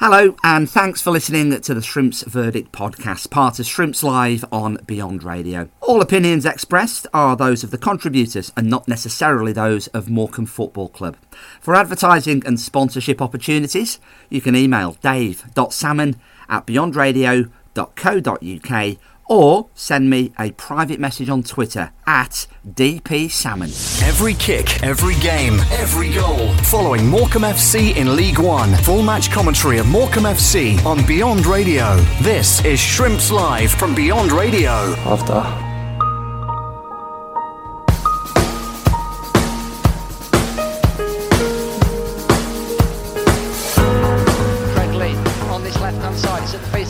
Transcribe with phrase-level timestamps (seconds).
[0.00, 4.78] Hello, and thanks for listening to the Shrimps Verdict podcast, part of Shrimps Live on
[4.86, 5.70] Beyond Radio.
[5.80, 10.90] All opinions expressed are those of the contributors and not necessarily those of Morecambe Football
[10.90, 11.16] Club.
[11.60, 13.98] For advertising and sponsorship opportunities,
[14.30, 16.14] you can email dave.salmon
[16.48, 18.96] at beyondradio.co.uk
[19.28, 23.70] or send me a private message on Twitter at DP Salmon.
[24.02, 26.52] Every kick, every game, every goal.
[26.64, 28.74] Following Morecambe FC in League One.
[28.76, 31.96] Full match commentary of Morecambe FC on Beyond Radio.
[32.22, 34.94] This is Shrimps Live from Beyond Radio.
[35.06, 35.67] After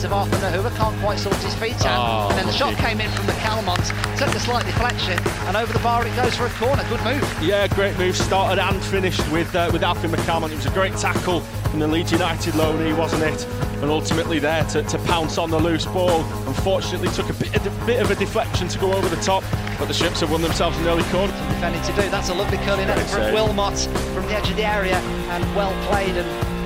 [0.09, 2.25] Hoover can't quite sort his feet out.
[2.25, 5.71] Oh, and then the shot came in from McCalmont, took a slight deflection, and over
[5.71, 6.83] the bar it goes for a corner.
[6.89, 7.43] Good move.
[7.43, 8.17] Yeah, great move.
[8.17, 10.51] Started and finished with uh, with Alfie McCalmont.
[10.51, 13.45] It was a great tackle in the Leeds United loanee, wasn't it?
[13.81, 16.23] And ultimately there to, to pounce on the loose ball.
[16.47, 19.43] Unfortunately, took a bit, a bit of a deflection to go over the top,
[19.77, 21.31] but the ships have won themselves an early corner.
[21.31, 22.09] Defending to do.
[22.09, 23.21] That's a lovely curling effort from.
[23.33, 26.58] Willmott from the edge of the area, and well played and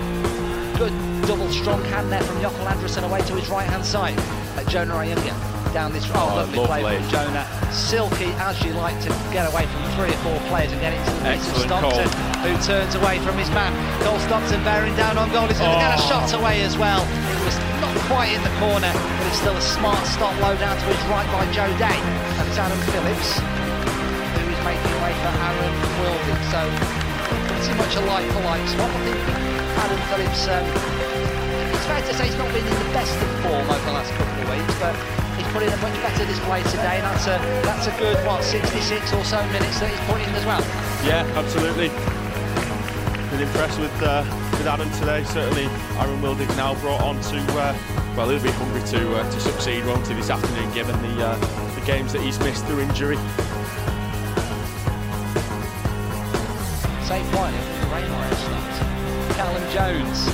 [0.77, 0.93] good
[1.27, 4.15] double strong hand there from Jokull Andresson away to his right hand side.
[4.57, 5.33] Uh, Jonah Ayunga
[5.73, 6.05] down this.
[6.13, 6.99] Oh, Oh, lovely, play lovely.
[7.01, 7.45] from Jonah.
[7.73, 11.09] Silky as you like to get away from three or four players and get into
[11.17, 12.09] the midst of Excellent Stockton,
[12.45, 13.73] who turns away from his man.
[14.05, 15.47] Cole Stockton bearing down on goal.
[15.47, 16.09] He's going to get a Oh.
[16.09, 17.01] shot away as well.
[17.01, 20.77] It was not quite in the corner, but it's still a smart stop low down
[20.77, 21.97] to his right by Joe Day.
[22.37, 26.39] And it's Adam Phillips who is making way for Aaron Wildig.
[26.53, 26.61] So
[27.49, 28.91] pretty much a like for like swap.
[28.93, 30.47] I think Adam Phillips.
[30.47, 30.65] Um,
[31.73, 34.11] it's fair to say he's not been in the best of form over the last
[34.13, 34.95] couple of weeks, but
[35.37, 38.43] he's put in a much better display today, and that's a that's a good what
[38.43, 40.61] 66 or so minutes that he's put in as well.
[41.03, 41.89] Yeah, absolutely.
[43.31, 45.23] Been impressed with uh, with Adam today.
[45.23, 45.65] Certainly,
[45.97, 47.39] Aaron Wildig's now brought on to.
[47.57, 47.75] Uh,
[48.15, 51.35] well, he'll be hungry to uh, to succeed, won't he, this afternoon, given the uh,
[51.75, 53.17] the games that he's missed through injury.
[57.03, 58.92] Save quietly from the Raymire start.
[59.43, 60.31] Callum Jones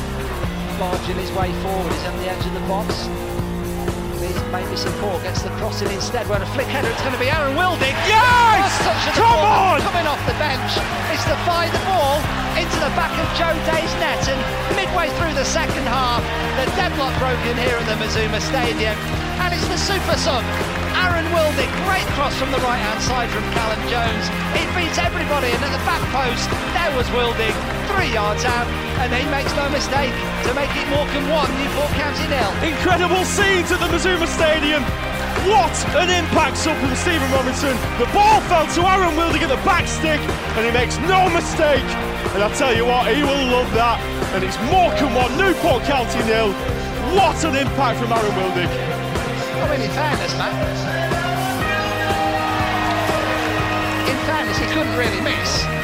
[0.78, 1.90] barging his way forward.
[1.98, 3.10] He's on the edge of the box.
[4.22, 5.26] Needs maybe support.
[5.26, 6.30] Gets the crossing instead.
[6.30, 6.94] We're on a flick header.
[6.94, 7.90] It's going to be Aaron Wildig.
[8.06, 8.70] Yes!
[8.70, 9.82] First touch of the Come ball on!
[9.82, 10.78] Coming off the bench.
[11.10, 12.22] It's to find the ball
[12.54, 14.22] into the back of Joe Day's net.
[14.30, 14.38] And
[14.78, 16.22] midway through the second half,
[16.62, 18.94] the deadlock broken here at the Mazuma Stadium.
[19.42, 20.46] And it's the super sub.
[21.02, 24.30] Aaron Wildig, great cross from the right hand side from Callum Jones.
[24.54, 26.46] It beats everybody, and at the back post,
[26.78, 27.58] there was Wildig,
[28.00, 28.64] three yards out,
[29.04, 30.16] and he makes no mistake
[30.48, 32.48] to make it Morecambe 1, Newport County nil.
[32.64, 34.84] Incredible scenes at the Mazuma Stadium.
[35.44, 37.76] What an impact sub from Stephen Robinson.
[38.00, 40.22] The ball fell to Aaron Wildig at the back stick,
[40.56, 41.84] and he makes no mistake.
[42.32, 44.00] And I tell you what, he will love that.
[44.32, 46.56] And it's Morecambe 1, Newport County nil.
[47.20, 48.72] What an impact from Aaron Wildig.
[49.60, 50.56] I mean, in fairness, Matt.
[54.08, 55.79] In fairness, he couldn't really miss.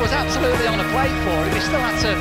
[0.00, 1.52] It was absolutely on a plate for him.
[1.52, 2.16] He still had to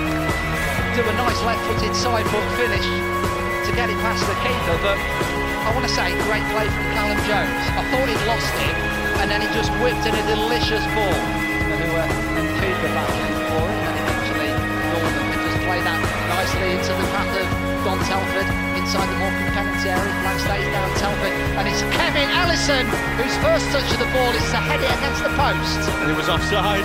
[0.99, 4.75] do a nice left-footed side foot finish to get it past the keeper.
[4.83, 7.63] But I want to say, great play from Callum Jones.
[7.79, 8.75] I thought he'd lost it,
[9.23, 11.23] and then he just whipped in a delicious ball.
[11.71, 15.99] And who and Cooper battling for it, and eventually Norman can just play that
[16.35, 17.47] nicely into the path of
[17.87, 20.13] Dom Telford inside the Morecambe penalty area.
[20.19, 22.83] Black stays down Telford, and it's Kevin Ellison
[23.15, 25.79] whose first touch of the ball is to head it against the post.
[26.03, 26.83] And he was offside.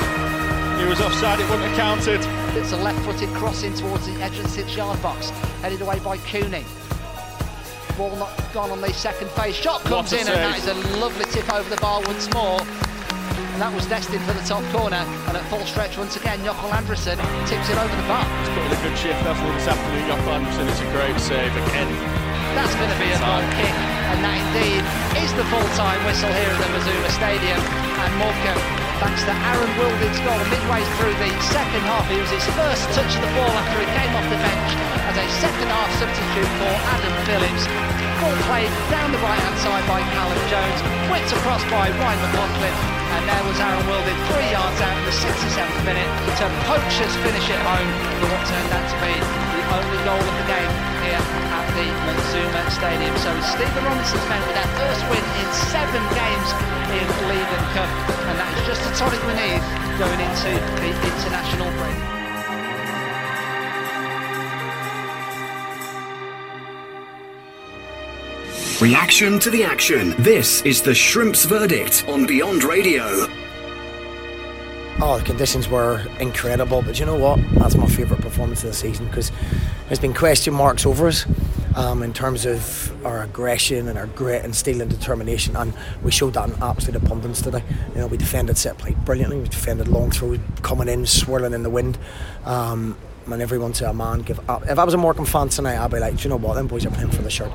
[0.79, 2.21] He was offside, it wouldn't have counted.
[2.57, 5.31] It's a left-footed crossing towards the edge of the six-yard box,
[5.63, 6.65] headed away by Cooney.
[7.97, 9.55] Ball not gone on the second phase.
[9.55, 10.75] Shot comes in, and that is save.
[10.75, 12.59] a lovely tip over the bar once more.
[13.55, 14.99] And that was destined for the top corner.
[15.31, 17.15] And at full stretch once again, Jokull Andresson
[17.47, 18.27] tips it over the bar.
[18.43, 20.11] He's put in a good shift definitely this afternoon.
[20.11, 21.87] Jokull Andresson, it's a great save again.
[22.59, 23.75] That's going to be a goal kick,
[24.11, 24.83] and that indeed
[25.23, 27.63] is the full-time whistle here at the Mazuma Stadium.
[27.63, 28.63] And Morecambe,
[29.01, 33.15] thanks to Aaron Wildig's goal midway through the second half, he was his first touch
[33.17, 34.71] of the ball after he came off the bench
[35.09, 37.94] as a second-half substitute for Adam Phillips.
[38.25, 40.81] Ball played down the right-hand side by Callum Jones,
[41.13, 45.13] whipped across by Ryan McLaughlin, and there was Aaron Wildig three yards out in the
[45.13, 46.09] 67th minute
[46.41, 47.91] to poachers finish it home
[48.25, 50.73] for what turned out to be the only goal of the game
[51.05, 51.21] here
[51.53, 53.13] at the Mazuma Stadium.
[53.21, 56.49] So Stephen Robinson's men with their first win in seven games
[56.97, 57.93] in League Cup,
[58.25, 59.61] and that is just a tonic we need
[60.01, 60.49] going into
[60.81, 62.24] the international break.
[68.81, 70.15] Reaction to the action.
[70.19, 73.05] This is the Shrimp's Verdict on Beyond Radio.
[75.01, 77.39] Oh, the conditions were incredible, but you know what?
[77.53, 79.31] That's my favourite performance of the season because
[79.87, 81.25] there's been question marks over us
[81.77, 85.73] um, in terms of our aggression and our grit and steel and determination, and
[86.03, 87.63] we showed that in absolute abundance today.
[87.95, 89.39] You know, we defended set play brilliantly.
[89.39, 91.97] We defended long throws coming in, swirling in the wind.
[92.45, 92.97] Um,
[93.33, 94.69] and everyone to a man give up.
[94.69, 96.67] If I was a Morecambe fan tonight, I'd be like, do you know what, them
[96.67, 97.53] boys are playing for the shirt.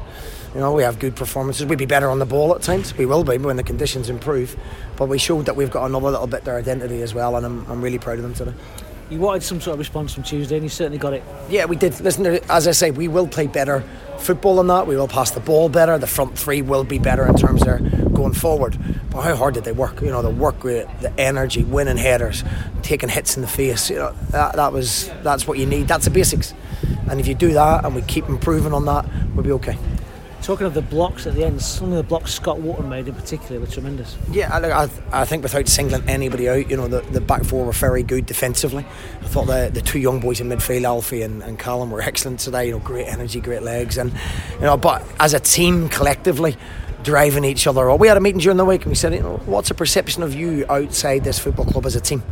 [0.53, 1.65] You know, we have good performances.
[1.65, 2.97] We'd be better on the ball at times.
[2.97, 4.57] We will be when the conditions improve.
[4.97, 7.45] But we showed that we've got another little bit of their identity as well, and
[7.45, 8.53] I'm, I'm really proud of them today.
[9.09, 11.23] You wanted some sort of response from Tuesday, and you certainly got it.
[11.49, 11.99] Yeah, we did.
[11.99, 13.83] Listen, as I say, we will play better
[14.19, 14.85] football than that.
[14.85, 15.97] We will pass the ball better.
[15.97, 17.79] The front three will be better in terms of
[18.19, 18.77] going forward.
[19.09, 20.01] But how hard did they work?
[20.01, 22.43] You know, the work rate, the energy, winning headers,
[22.83, 23.89] taking hits in the face.
[23.89, 25.87] You know, that, that was that's what you need.
[25.87, 26.53] That's the basics.
[27.09, 29.77] And if you do that and we keep improving on that, we'll be okay.
[30.41, 33.13] Talking of the blocks at the end, some of the blocks Scott Wharton made in
[33.13, 34.17] particular were tremendous.
[34.31, 37.65] Yeah, I, I, I think without singling anybody out, you know, the, the back four
[37.65, 38.85] were very good defensively.
[39.21, 42.39] I thought the, the two young boys in midfield, Alfie and, and Callum, were excellent
[42.39, 42.67] today.
[42.67, 44.13] You know, great energy, great legs, and
[44.53, 46.55] you know, but as a team collectively,
[47.03, 47.89] driving each other.
[47.89, 49.13] Or we had a meeting during the week and we said,
[49.47, 52.23] what's the perception of you outside this football club as a team?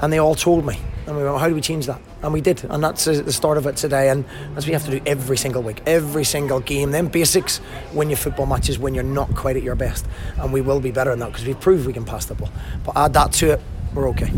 [0.00, 0.78] And they all told me.
[1.06, 2.00] And we went, how do we change that?
[2.22, 2.64] And we did.
[2.64, 4.08] And that's the start of it today.
[4.08, 4.24] And
[4.56, 6.90] as we have to do every single week, every single game.
[6.90, 7.60] Then basics,
[7.92, 10.06] win your football matches when you're not quite at your best.
[10.38, 12.50] And we will be better than that because we've proved we can pass the ball.
[12.84, 13.60] But add that to it,
[13.94, 14.32] we're okay.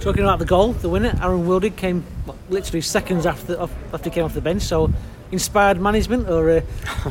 [0.00, 2.04] Talking about the goal, the winner, Aaron Wildig came
[2.48, 4.62] literally seconds after after he came off the bench.
[4.62, 4.90] So
[5.32, 6.60] inspired management or uh,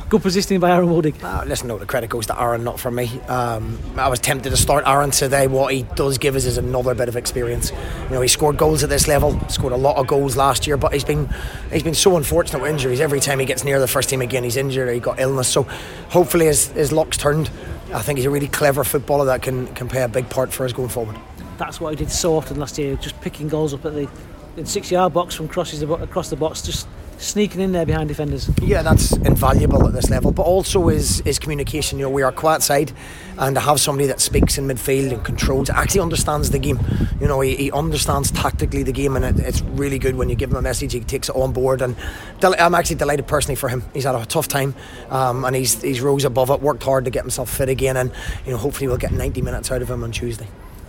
[0.09, 1.21] good positioning by Aaron Wildig?
[1.21, 3.19] Uh, listen, no, the credit goes to Aaron, not for me.
[3.27, 5.47] Um, I was tempted to start Aaron today.
[5.47, 7.71] What he does give us is another bit of experience.
[8.05, 10.77] You know, he scored goals at this level, scored a lot of goals last year,
[10.77, 11.29] but he's been
[11.71, 13.01] he's been so unfortunate with injuries.
[13.01, 14.87] Every time he gets near the first team again, he's injured.
[14.87, 15.47] Or he got illness.
[15.47, 15.63] So
[16.09, 17.49] hopefully his, his luck's turned.
[17.93, 20.65] I think he's a really clever footballer that can, can play a big part for
[20.65, 21.15] us going forward.
[21.57, 24.09] That's what he did so often last year, just picking goals up at the
[24.57, 28.49] in six yard box from crosses across the box, just sneaking in there behind defenders.
[28.61, 30.31] Yeah, that's invaluable at this level.
[30.31, 31.99] But also is is communication.
[31.99, 32.91] You know, we are quiet side,
[33.37, 36.79] and to have somebody that speaks in midfield and controls, actually understands the game.
[37.19, 40.35] You know, he, he understands tactically the game, and it, it's really good when you
[40.35, 40.93] give him a message.
[40.93, 41.95] He takes it on board, and
[42.41, 43.83] I'm actually delighted personally for him.
[43.93, 44.75] He's had a tough time,
[45.09, 48.11] um, and he's he's rose above it, worked hard to get himself fit again, and
[48.45, 50.47] you know, hopefully we'll get 90 minutes out of him on Tuesday.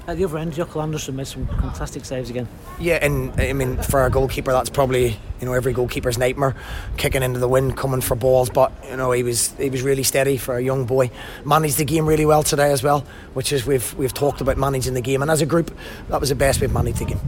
[0.08, 2.47] At the other end, Jokull Andresson made some fantastic saves again.
[2.79, 6.55] Yeah, and I mean, for a goalkeeper, that's probably you know every goalkeeper's nightmare,
[6.97, 8.49] kicking into the wind, coming for balls.
[8.49, 11.11] But you know, he was he was really steady for a young boy.
[11.44, 13.05] Managed the game really well today as well,
[13.35, 15.76] which is we've we've talked about managing the game, and as a group,
[16.08, 17.20] that was the best we've managed the game.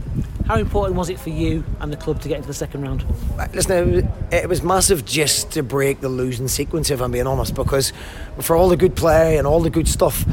[0.49, 3.05] How important was it for you and the club to get into the second round?
[3.37, 7.53] Uh, listen, it was massive just to break the losing sequence, if I'm being honest,
[7.53, 7.93] because
[8.41, 10.25] for all the good play and all the good stuff,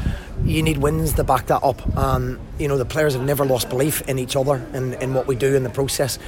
[0.47, 1.83] you need wins to back that up.
[1.97, 5.27] And you know the players have never lost belief in each other and in what
[5.27, 6.19] we do in the process.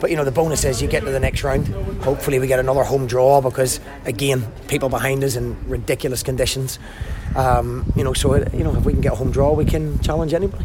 [0.00, 1.68] But you know the bonus is you get to the next round.
[2.02, 6.78] Hopefully we get another home draw because again people behind us in ridiculous conditions.
[7.34, 9.98] Um, you know so you know if we can get a home draw we can
[10.00, 10.64] challenge anybody.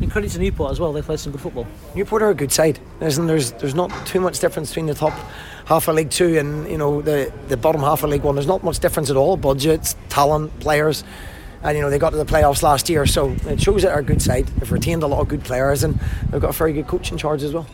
[0.00, 0.92] And credit to Newport as well.
[0.92, 1.66] They played some good football.
[1.94, 2.80] Newport are a good side.
[2.98, 5.12] There's there's there's not too much difference between the top
[5.66, 8.34] half of League Two and you know the the bottom half of League One.
[8.34, 9.36] There's not much difference at all.
[9.36, 11.04] Budgets, talent, players
[11.62, 14.02] and you know they got to the playoffs last year, so it shows that a
[14.02, 14.46] good side.
[14.46, 15.98] They've retained a lot of good players, and
[16.30, 17.66] they've got a very good coach in charge as well.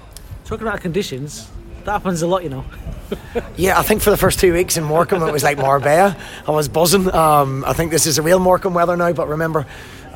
[0.44, 1.48] Talking about conditions,
[1.84, 2.64] that happens a lot, you know.
[3.56, 6.16] yeah, I think for the first two weeks in Morecambe it was like Marbella.
[6.46, 7.12] I was buzzing.
[7.14, 9.66] Um, I think this is a real Morecambe weather now, but remember,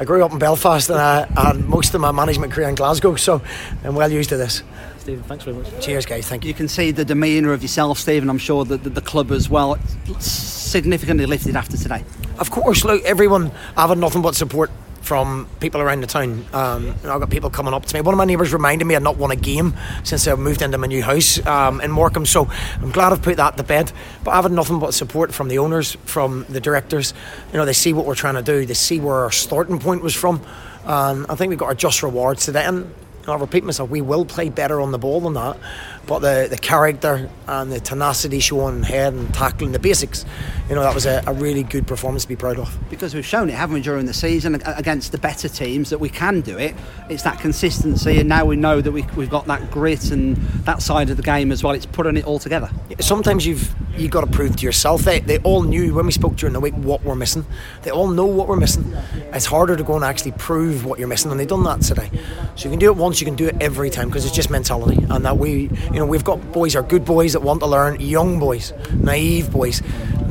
[0.03, 2.75] I grew up in Belfast and I, I had most of my management career in
[2.75, 3.41] Glasgow, so
[3.85, 4.65] I'm well used to this.
[4.99, 5.69] Stephen, thanks very much.
[5.81, 6.29] Cheers, guys.
[6.29, 6.49] Thank you.
[6.49, 8.29] You can see the demeanour of yourself, Stephen.
[8.29, 9.79] I'm sure that the, the club as well
[10.19, 12.05] significantly lifted after today.
[12.41, 13.53] Of course, look, everyone.
[13.77, 16.45] I've had nothing but support from people around the town.
[16.53, 18.01] Um, I've got people coming up to me.
[18.01, 20.79] One of my neighbours reminded me I'd not won a game since I moved into
[20.79, 22.49] my new house um, in Morecambe, so
[22.81, 23.93] I'm glad I've put that to bed.
[24.25, 27.13] But I've had nothing but support from the owners, from the directors.
[27.53, 30.03] You know, they see what we're trying to do, they see where our starting point
[30.03, 30.41] was from.
[30.85, 32.65] And I think we've got our just rewards today.
[32.65, 32.93] And
[33.27, 35.57] I'll repeat myself, we will play better on the ball than that.
[36.07, 40.25] But the, the character and the tenacity shown head and tackling, the basics,
[40.69, 42.77] you know, that was a, a, really good performance to be proud of.
[42.91, 46.09] Because we've shown it, haven't we, during the season against the better teams that we
[46.09, 46.75] can do it.
[47.09, 50.83] It's that consistency, and now we know that we, we've got that grit and that
[50.83, 51.75] side of the game as well.
[51.75, 52.71] It's putting it all together.
[53.01, 55.03] Sometimes you've you got to prove to yourself.
[55.03, 57.45] They, they all knew when we spoke during the week what we're missing.
[57.83, 58.93] They all know what we're missing.
[59.33, 62.11] It's harder to go and actually prove what you're missing, and they've done that today.
[62.57, 64.51] So you can do it once, you can do it every time because it's just
[64.51, 67.67] mentality, and that we, you know, we've got boys are good boys that want to
[67.67, 69.83] learn, young boys, naive boys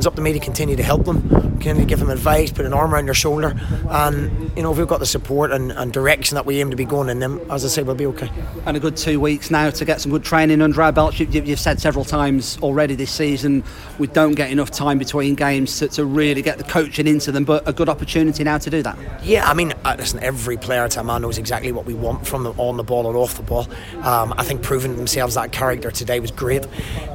[0.02, 2.66] it's up to me to continue to help them, continue to give them advice, put
[2.66, 3.54] an arm around their shoulder,
[3.88, 6.76] and you know if we've got the support and, and direction that we aim to
[6.76, 8.28] be going in them, as I say, we'll be okay.
[8.66, 11.20] And a good two weeks now to get some good training under our belts.
[11.20, 13.62] You, you've said several times already this season
[14.00, 17.44] we don't get enough time between games to, to really get the coaching into them,
[17.44, 18.98] but a good opportunity now to do that.
[19.22, 22.42] Yeah, I mean, uh, listen, every player at man knows exactly what we want from
[22.42, 23.68] them on the ball and off the ball.
[24.02, 26.66] Um, I think proving themselves that character today was great.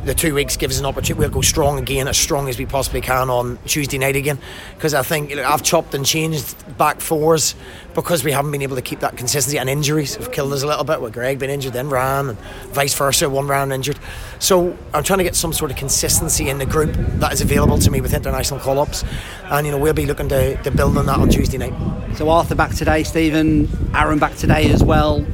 [0.05, 1.19] The two weeks gives us an opportunity.
[1.19, 4.39] We'll go strong again, as strong as we possibly can on Tuesday night again.
[4.75, 7.55] Because I think know, I've chopped and changed back fours
[7.93, 10.67] because we haven't been able to keep that consistency and injuries have killed us a
[10.67, 12.39] little bit with Greg being injured then ran and
[12.69, 13.97] vice versa one round injured
[14.37, 17.79] so I'm trying to get some sort of consistency in the group that is available
[17.79, 19.03] to me with international call-ups
[19.45, 21.73] and you know we'll be looking to, to build on that on Tuesday night
[22.15, 25.25] so Arthur back today Stephen Aaron back today as well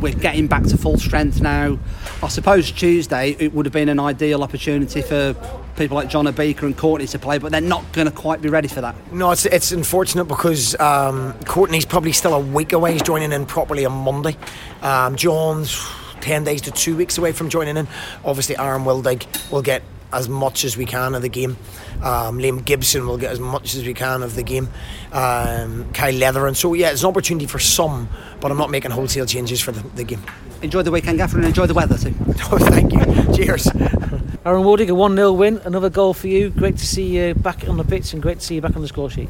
[0.00, 1.78] we're getting back to full strength now.
[2.26, 5.32] I suppose Tuesday it would have been an ideal opportunity for
[5.76, 8.48] people like Jon Obika and Courtney to play, but they're not going to quite be
[8.48, 8.96] ready for that.
[9.12, 12.94] No, it's it's unfortunate because um, Courtney's probably still a week away.
[12.94, 14.36] He's joining in properly on Monday.
[14.82, 15.80] Um, John's
[16.20, 17.86] 10 days to two weeks away from joining in.
[18.24, 21.56] Obviously, Aaron Wildig will get as much as we can of the game.
[22.02, 24.68] Um, Liam Gibson will get as much as we can of the game.
[25.12, 28.08] Um, Kyle Leather, and so yeah, it's an opportunity for some,
[28.40, 30.22] but I'm not making wholesale changes for the, the game.
[30.62, 32.14] Enjoy the weekend, Gaffer, and enjoy the weather too.
[32.50, 33.00] oh, thank you.
[33.34, 33.66] Cheers.
[34.46, 36.50] Aaron Wildig, a 1 0 win, another goal for you.
[36.50, 38.82] Great to see you back on the pitch and great to see you back on
[38.82, 39.28] the score sheet.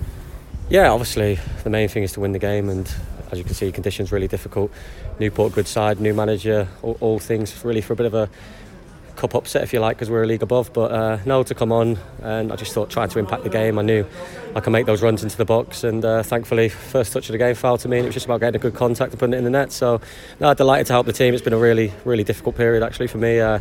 [0.68, 2.92] Yeah, obviously, the main thing is to win the game, and
[3.33, 4.71] as you can see, conditions really difficult.
[5.18, 8.28] Newport, good side, new manager, all, all things really for a bit of a
[9.17, 10.73] cup upset, if you like, because we're a league above.
[10.73, 13.79] But uh, no, to come on, and I just thought trying to impact the game.
[13.79, 14.07] I knew
[14.55, 17.39] I can make those runs into the box, and uh, thankfully, first touch of the
[17.39, 19.35] game foul to me, and it was just about getting a good contact and putting
[19.35, 19.73] it in the net.
[19.73, 20.01] So,
[20.41, 21.35] no, delighted to help the team.
[21.35, 23.41] It's been a really, really difficult period actually for me.
[23.41, 23.61] Uh,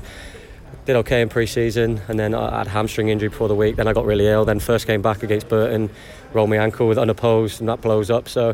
[0.85, 3.93] did okay in pre-season and then I had hamstring injury before the week then I
[3.93, 5.89] got really ill then first came back against Burton
[6.31, 8.53] rolled my ankle with unopposed and that blows up so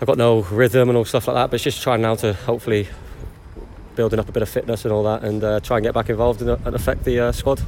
[0.00, 2.32] I've got no rhythm and all stuff like that but it's just trying now to
[2.32, 2.86] hopefully
[3.98, 6.08] building up a bit of fitness and all that, and uh, try and get back
[6.08, 7.60] involved and, and affect the uh, squad.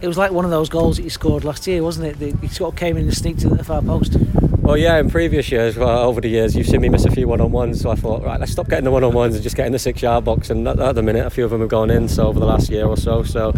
[0.00, 2.40] It was like one of those goals that you scored last year, wasn't it?
[2.40, 4.16] He sort of came in and sneaked in at the far post.
[4.62, 7.28] Well, yeah, in previous years, well, over the years, you've seen me miss a few
[7.28, 9.78] one-on-ones, so I thought, right, let's stop getting the one-on-ones and just get in the
[9.78, 10.48] six-yard box.
[10.48, 12.08] And at, at the minute, a few of them have gone in.
[12.08, 13.54] So over the last year or so, so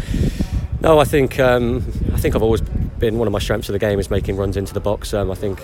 [0.80, 1.76] no, I think um,
[2.12, 4.56] I think I've always been one of my strengths of the game is making runs
[4.56, 5.14] into the box.
[5.14, 5.60] Um, I think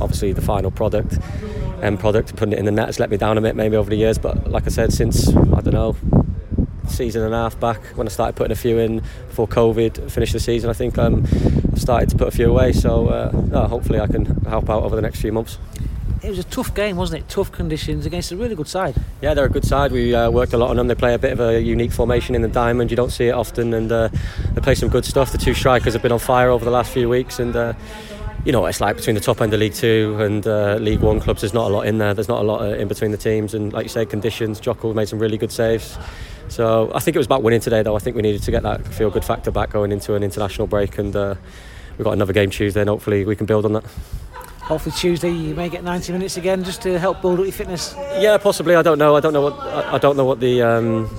[0.00, 1.18] obviously the final product
[1.82, 3.90] end product putting it in the net has let me down a bit maybe over
[3.90, 5.96] the years but like I said since I don't know
[6.88, 10.32] season and a half back when I started putting a few in before COVID finished
[10.32, 11.24] the season I think um,
[11.72, 14.96] I've started to put a few away so uh, hopefully I can help out over
[14.96, 15.58] the next few months
[16.22, 17.28] it was a tough game, wasn't it?
[17.28, 18.94] Tough conditions against a really good side.
[19.22, 19.90] Yeah, they're a good side.
[19.90, 20.86] We uh, worked a lot on them.
[20.86, 22.90] They play a bit of a unique formation in the diamond.
[22.90, 24.08] You don't see it often, and uh,
[24.52, 25.32] they play some good stuff.
[25.32, 27.72] The two strikers have been on fire over the last few weeks, and uh,
[28.44, 31.20] you know, it's like between the top end of League Two and uh, League One
[31.20, 32.14] clubs, there's not a lot in there.
[32.14, 34.60] There's not a lot uh, in between the teams, and like you say, conditions.
[34.60, 35.98] Jocko made some really good saves.
[36.48, 37.96] So I think it was about winning today, though.
[37.96, 40.66] I think we needed to get that feel good factor back going into an international
[40.66, 41.34] break, and uh,
[41.98, 43.84] we've got another game Tuesday, and hopefully we can build on that.
[44.62, 47.94] Hopefully Tuesday you may get 90 minutes again, just to help build up your fitness.
[48.18, 48.74] Yeah, possibly.
[48.74, 49.16] I don't know.
[49.16, 49.58] I don't know what.
[49.60, 50.62] I, I don't know what the.
[50.62, 51.10] Um,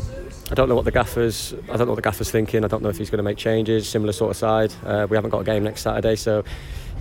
[0.50, 1.54] I don't know what the gaffers.
[1.70, 2.66] I don't know what the gaffers thinking.
[2.66, 3.88] I don't know if he's going to make changes.
[3.88, 4.74] Similar sort of side.
[4.86, 6.44] Uh, we haven't got a game next Saturday, so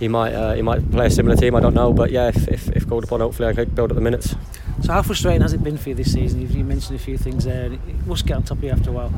[0.01, 1.55] he might uh, he might play a similar team.
[1.55, 3.95] I don't know, but yeah, if, if, if called upon, hopefully I can build up
[3.95, 4.35] the minutes.
[4.81, 6.41] So how frustrating has it been for you this season?
[6.41, 7.71] You mentioned a few things there.
[7.71, 9.13] It must get on top of you after a while.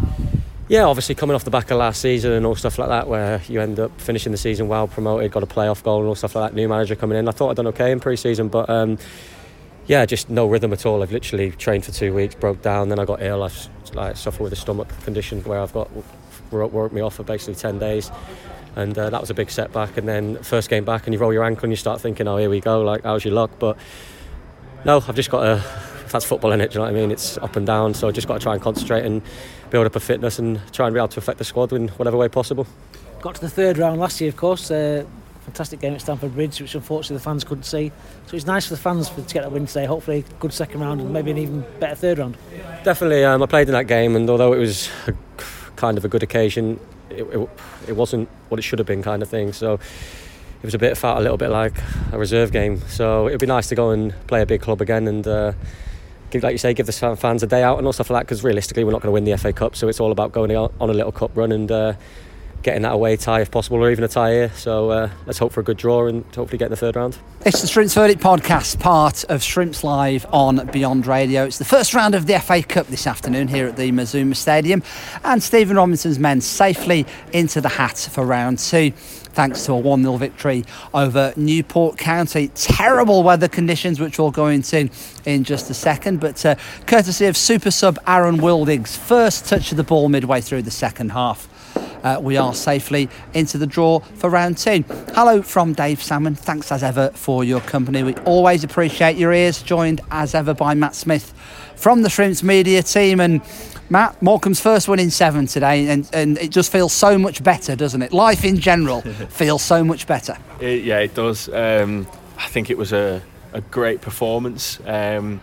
[0.68, 3.42] Yeah, obviously coming off the back of last season and all stuff like that, where
[3.48, 6.36] you end up finishing the season well, promoted, got a playoff goal and all stuff
[6.36, 6.56] like that.
[6.56, 7.30] New manager coming in.
[7.30, 8.70] I thought I'd done okay in pre-season, but.
[8.70, 8.98] Um,
[9.86, 11.04] yeah, just no rhythm at all.
[11.04, 13.44] I've literally trained for two weeks, broke down, then I got ill.
[13.44, 15.90] I've like suffered with a stomach condition where I've got
[16.52, 18.10] worked me off for basically ten days
[18.75, 19.98] and uh, that was a big setback.
[19.98, 22.38] And then first game back, and you roll your ankle, and you start thinking, "Oh,
[22.38, 22.82] here we go!
[22.82, 23.77] Like, how's your luck?" But
[24.86, 25.63] no, I've just got to.
[26.10, 26.70] That's football in it.
[26.70, 27.10] Do you know what I mean?
[27.10, 29.24] It's up and down, so I just got to try and concentrate and
[29.72, 32.18] build up a fitness and try and be able to affect the squad in whatever
[32.18, 32.68] way possible.
[33.20, 34.70] Got to the third round last year, of course.
[34.70, 35.06] Uh,
[35.44, 37.92] fantastic game at Stamford Bridge, which unfortunately the fans couldn't see.
[38.27, 39.86] So it's nice for the fans to get a win today.
[39.86, 42.38] Hopefully, a good second round and maybe an even better third round.
[42.84, 45.13] Definitely, um, I played in that game, and although it was a,
[45.75, 47.50] kind of a good occasion, it, it,
[47.88, 49.53] it, wasn't what it should have been, kind of thing.
[49.53, 51.74] So it was a bit felt a little bit like
[52.12, 52.79] a reserve game.
[52.88, 55.27] So it'd be nice to go and play a big club again and.
[55.27, 55.53] Uh,
[56.33, 58.25] give, like you say, give the fans a day out and all stuff like that.
[58.25, 60.53] Because realistically, we're not going to win the FA Cup, so it's all about going
[60.55, 61.93] on a little cup run and uh,
[62.63, 64.51] getting that away tie if possible, or even a tie here.
[64.55, 67.17] So uh, let's hope for a good draw and hopefully get in the third round.
[67.46, 71.43] It's the Shrimps Verdict podcast, part of Shrimps Live on Beyond Radio.
[71.43, 74.82] It's the first round of the FA Cup this afternoon here at the Mazuma Stadium,
[75.24, 78.93] and Stephen Robinson's men safely into the hat for round two
[79.34, 82.50] thanks to a 1 0 victory over Newport County.
[82.50, 84.89] Terrible weather conditions, which we'll go into
[85.25, 86.55] in just a second, but uh,
[86.86, 91.12] courtesy of super sub Aaron Wildig's first touch of the ball midway through the second
[91.12, 91.48] half.
[92.03, 94.84] Uh, we are safely into the draw for round two.
[95.13, 96.36] Hello from Dave Salmon.
[96.36, 98.03] Thanks as ever for your company.
[98.03, 101.34] We always appreciate your ears, joined as ever by Matt Smith
[101.75, 103.20] from the Shrimps Media team.
[103.20, 103.42] And
[103.89, 107.75] Matt, Morecambe's first win in seven today, and, and it just feels so much better,
[107.75, 108.12] doesn't it?
[108.12, 110.38] Life in general feels so much better.
[110.60, 111.48] It, yeah, it does.
[111.50, 113.22] Um, I think it was a,
[113.53, 114.80] a great performance.
[114.86, 115.42] Um,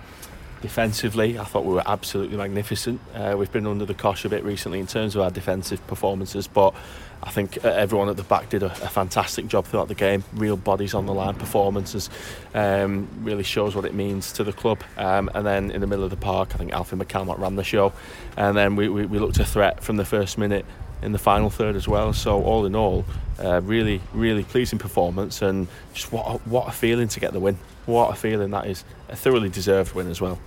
[0.60, 3.00] defensively, I thought we were absolutely magnificent.
[3.14, 6.46] Uh, we've been under the cosh a bit recently in terms of our defensive performances,
[6.46, 6.74] but
[7.22, 10.24] I think uh, everyone at the back did a, a fantastic job throughout the game.
[10.32, 12.08] Real bodies on the line performances
[12.54, 14.82] um, really shows what it means to the club.
[14.96, 17.64] Um, and then in the middle of the park, I think Alfie McCalmont ran the
[17.64, 17.92] show,
[18.36, 20.64] and then we, we, we looked a threat from the first minute
[21.02, 22.12] in the final third as well.
[22.12, 23.04] So all in all,
[23.42, 27.40] uh, really, really pleasing performance, and just what a, what a feeling to get the
[27.40, 27.58] win.
[27.86, 28.84] What a feeling that is.
[29.08, 30.38] A thoroughly deserved win as well.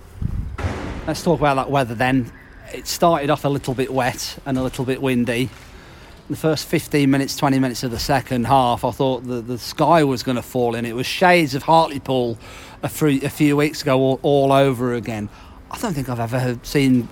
[1.06, 2.32] Let's talk about that weather then.
[2.72, 5.50] It started off a little bit wet and a little bit windy.
[6.30, 10.02] The first 15 minutes, 20 minutes of the second half, I thought the, the sky
[10.04, 10.86] was going to fall in.
[10.86, 12.38] It was shades of Hartlepool
[12.82, 15.28] a, few, a few weeks ago all, all, over again.
[15.70, 17.08] I don't think I've ever seen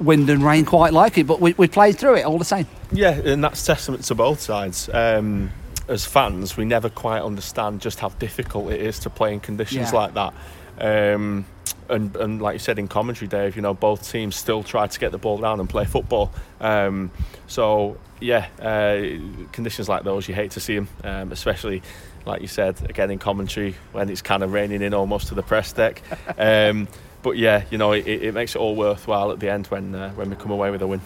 [0.00, 2.66] wind and rain quite like it, but we, we played through it all the same.
[2.90, 4.88] Yeah, and that's testament to both sides.
[4.92, 5.50] Um,
[5.88, 9.92] as fans, we never quite understand just how difficult it is to play in conditions
[9.92, 9.98] yeah.
[9.98, 10.34] like that.
[10.78, 11.46] Um,
[11.88, 14.98] and, and like you said in commentary, Dave, you know both teams still try to
[14.98, 16.32] get the ball down and play football.
[16.60, 17.10] Um,
[17.46, 21.82] so yeah, uh, conditions like those you hate to see them, um, especially
[22.24, 25.42] like you said again in commentary when it's kind of raining in almost to the
[25.42, 26.02] press deck.
[26.38, 26.88] Um,
[27.22, 30.10] but yeah, you know it, it, makes it all worthwhile at the end when uh,
[30.12, 31.00] when we come away with a win.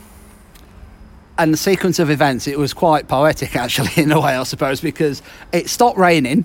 [1.41, 4.83] And the sequence of events, it was quite poetic actually in a way, I suppose,
[4.83, 6.45] because it stopped raining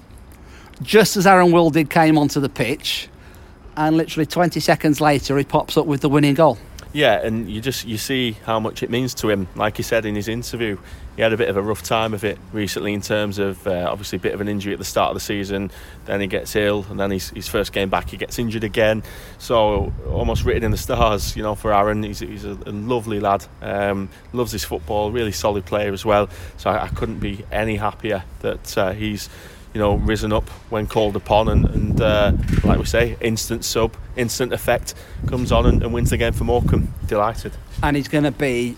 [0.81, 3.09] just as Aaron Wildig came onto the pitch
[3.75, 6.57] and literally 20 seconds later he pops up with the winning goal.
[6.95, 9.49] Yeah, and you just you see how much it means to him.
[9.53, 10.77] Like he said in his interview,
[11.17, 13.89] he had a bit of a rough time of it recently in terms of uh,
[13.91, 15.71] obviously a bit of an injury at the start of the season.
[16.05, 19.03] Then he gets ill, and then his, his first game back he gets injured again.
[19.39, 22.01] So almost written in the stars, you know, for Aaron.
[22.01, 26.29] He's, he's a, a lovely lad, um, loves his football, really solid player as well.
[26.55, 29.27] So I, I couldn't be any happier that uh, he's
[29.75, 32.31] you know, risen up when called upon, and, and uh,
[32.63, 34.95] like we say, instant sub, instant effect
[35.27, 36.93] comes on and, and wins the game for Morecambe.
[37.07, 37.51] Delighted.
[37.83, 38.77] And he's going to be,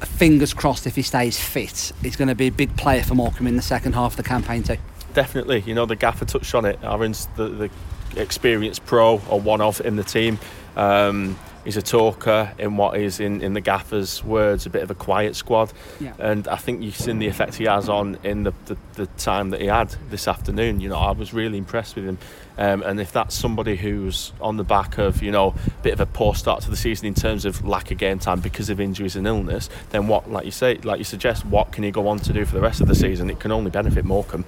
[0.00, 3.48] fingers crossed, if he stays fit, he's going to be a big player for Morecambe
[3.48, 4.78] in the second half of the campaign too.
[5.12, 6.78] Definitely, you know, the gaffer touched on it.
[6.82, 7.70] Aaron's the, the
[8.16, 10.38] experienced pro or one of in the team.
[10.74, 14.90] Um, he's a talker in what is in, in the gaffer's words a bit of
[14.90, 15.72] a quiet squad.
[16.00, 16.14] Yeah.
[16.18, 19.50] and I think you've seen the effect he has on in the, the, the, time
[19.50, 20.80] that he had this afternoon.
[20.80, 22.18] You know I was really impressed with him.
[22.58, 26.00] Um, and if that's somebody who's on the back of you know a bit of
[26.00, 28.80] a poor start to the season in terms of lack of game time because of
[28.80, 32.06] injuries and illness then what like you say like you suggest what can he go
[32.08, 33.30] on to do for the rest of the season?
[33.30, 34.44] It can only benefit Morecambe.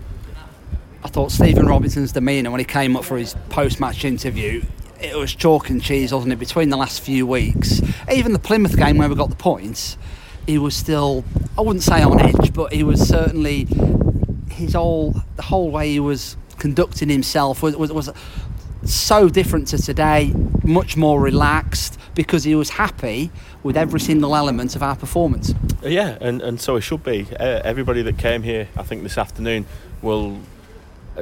[1.05, 4.63] I thought Stephen Robinson's demeanour when he came up for his post-match interview
[5.03, 6.39] it was chalk and cheese, wasn't it?
[6.39, 9.99] Between the last few weeks, even the Plymouth game where we got the points,
[10.47, 11.25] he was still,
[11.59, 13.67] I wouldn't say on edge, but he was certainly
[14.51, 18.11] his whole, the whole way he was conducting himself was, was, was
[18.85, 23.31] so different to today, much more relaxed because he was happy
[23.63, 25.55] with every single element of our performance.
[25.83, 27.27] Yeah, and, and so it should be.
[27.39, 29.67] Uh, everybody that came here, I think, this afternoon
[30.03, 30.39] will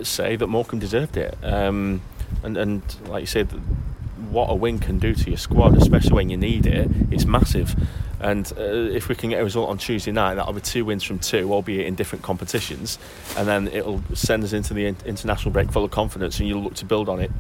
[0.02, 1.36] say that Morecambe deserved it.
[1.42, 2.02] Um,
[2.42, 3.48] and and like you said,
[4.30, 7.74] what a win can do to your squad, especially when you need it, it's massive.
[8.20, 11.02] And uh, if we can get a result on Tuesday night, that'll be two wins
[11.02, 12.98] from two, albeit in different competitions,
[13.36, 16.74] and then it'll send us into the international break full of confidence, and you'll look
[16.74, 17.30] to build on it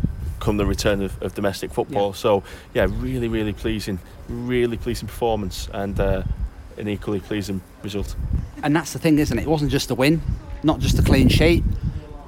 [0.40, 2.08] come the return of, of domestic football.
[2.08, 2.14] Yeah.
[2.14, 2.42] So
[2.74, 3.98] yeah, really, really pleasing,
[4.28, 6.22] really pleasing performance, and uh,
[6.78, 8.16] an equally pleasing result.
[8.62, 9.42] And that's the thing, isn't it?
[9.42, 10.22] It wasn't just a win,
[10.62, 11.62] not just a clean sheet.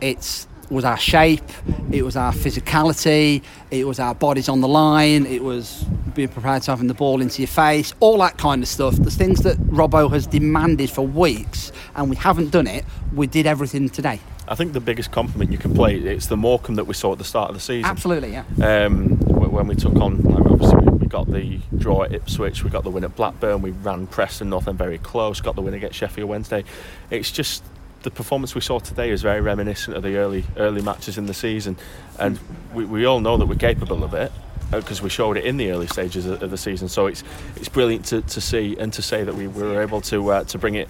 [0.00, 1.44] It's was our shape,
[1.90, 6.62] it was our physicality, it was our bodies on the line, it was being prepared
[6.62, 8.96] to having the ball into your face, all that kind of stuff.
[8.96, 12.84] The things that Robbo has demanded for weeks, and we haven't done it.
[13.14, 14.20] We did everything today.
[14.48, 17.18] I think the biggest compliment you can play it's the Morecambe that we saw at
[17.18, 17.88] the start of the season.
[17.88, 18.44] Absolutely, yeah.
[18.62, 22.84] Um, when we took on, like obviously we got the draw at Ipswich, we got
[22.84, 25.98] the win at Blackburn, we ran Preston North End very close, got the win against
[25.98, 26.64] Sheffield Wednesday.
[27.10, 27.62] It's just
[28.02, 31.34] the performance we saw today is very reminiscent of the early early matches in the
[31.34, 31.76] season,
[32.18, 32.38] and
[32.74, 34.32] we, we all know that we're capable of it
[34.70, 36.88] because uh, we showed it in the early stages of, of, the season.
[36.88, 37.22] So it's
[37.56, 40.58] it's brilliant to, to see and to say that we were able to uh, to
[40.58, 40.88] bring it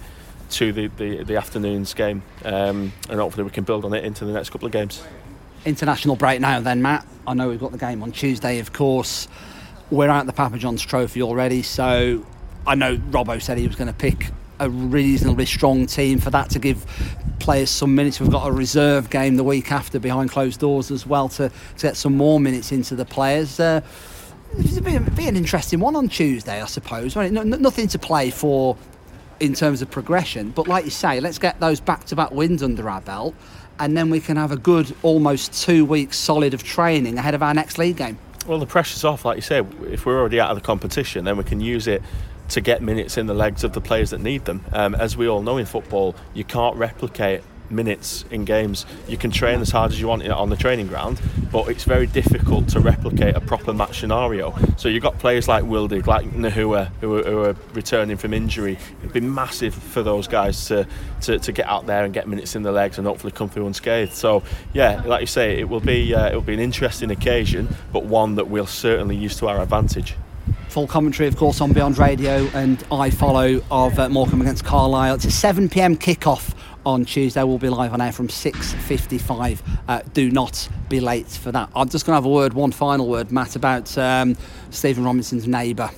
[0.51, 4.25] to the, the, the afternoon's game, um, and hopefully we can build on it into
[4.25, 5.03] the next couple of games.
[5.65, 7.07] International break now, then, Matt.
[7.25, 9.27] I know we've got the game on Tuesday, of course.
[9.89, 12.25] We're at the Papa John's Trophy already, so
[12.67, 16.49] I know Robbo said he was going to pick a reasonably strong team for that
[16.51, 16.85] to give
[17.39, 18.19] players some minutes.
[18.19, 21.81] We've got a reserve game the week after behind closed doors as well to, to
[21.81, 23.59] get some more minutes into the players.
[23.59, 23.81] Uh,
[24.57, 27.15] it'll be, be, an interesting one on Tuesday, I suppose.
[27.15, 28.77] no, nothing to play for
[29.39, 33.01] in terms of progression, but like you say, let's get those back-to-back wins under our
[33.01, 33.35] belt,
[33.79, 37.43] and then we can have a good almost two weeks solid of training ahead of
[37.43, 38.17] our next league game.
[38.47, 39.65] Well, the pressure's off, like you say.
[39.87, 42.01] If we're already out of the competition, then we can use it
[42.49, 44.63] to get minutes in the legs of the players that need them.
[44.71, 48.85] Um, as we all know in football, you can't replicate minutes in games.
[49.07, 52.07] You can train as hard as you want on the training ground, but it's very
[52.07, 54.55] difficult to replicate a proper match scenario.
[54.77, 58.77] So you've got players like Wildig, like Gnahoua, who are, who are returning from injury.
[58.99, 60.87] It'd be massive for those guys to,
[61.21, 63.67] to, to, get out there and get minutes in the legs and hopefully come through
[63.67, 64.13] unscathed.
[64.13, 67.67] So yeah, like you say, it will be uh, it will be an interesting occasion,
[67.91, 70.15] but one that we'll certainly use to our advantage
[70.73, 75.13] full commentary, of course, on Beyond Radio and iFollow of uh, Morecambe against Carlisle.
[75.13, 77.43] It's a 7 pm kickoff on Tuesday.
[77.43, 79.61] We'll be live on air from 6.55.
[79.87, 81.69] Uh, do not be late for that.
[81.75, 84.35] I'm just going to have a word, one final word, Matt, about um,
[84.71, 85.91] Stephen Robinson's neighbour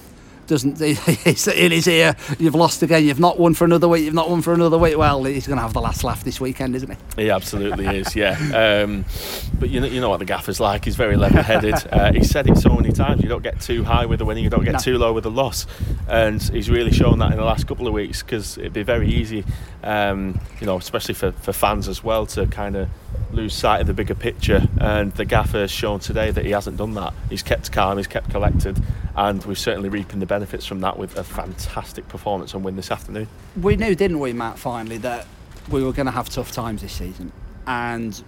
[0.48, 0.80] doesn't
[1.24, 3.04] he's in his ear you've lost again.
[3.04, 4.04] You've not won for another week.
[4.06, 4.98] You've not won for another week.
[4.98, 7.24] Well he's going to have the last laugh this weekend isn't he?
[7.24, 8.84] He absolutely is yeah.
[8.84, 9.06] Um,
[9.60, 10.86] but you know you know what the gaffer's like.
[10.86, 11.76] He's very level-headed.
[11.96, 14.44] Uh, he said it so many times you don't get too high with the winning.
[14.44, 14.80] You don't get no.
[14.80, 15.66] too low with the loss.
[16.10, 19.08] And he's really shown that in the last couple of weeks because it'd be very
[19.08, 19.46] easy
[19.84, 22.90] um, you know especially for, for fans as well to kind of
[23.32, 24.68] lose sight of the bigger picture.
[24.80, 27.14] And the gaffer has shown today that he hasn't done that.
[27.30, 28.82] He's kept calm, he's kept collected,
[29.16, 32.92] and we're certainly reaping the benefits from that with a fantastic performance and win this
[32.92, 33.28] afternoon.
[33.62, 35.28] We knew, didn't we, Matt, finally, that
[35.70, 37.32] we were going to have tough times this season.
[37.68, 38.22] And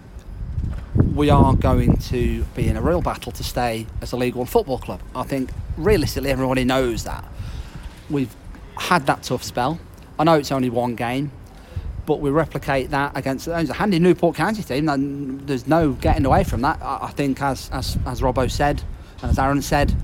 [1.14, 4.46] we are going to be in a real battle to stay as a League One
[4.46, 5.00] football club.
[5.14, 7.24] I think realistically, everybody knows that.
[8.10, 8.34] We've
[8.76, 9.78] had that tough spell.
[10.18, 11.30] I know it's only one game,
[12.08, 15.44] but we replicate that against a handy Newport County team.
[15.44, 16.78] There's no getting away from that.
[16.80, 18.82] I think, as as as Robbo said,
[19.20, 19.94] and as Aaron said,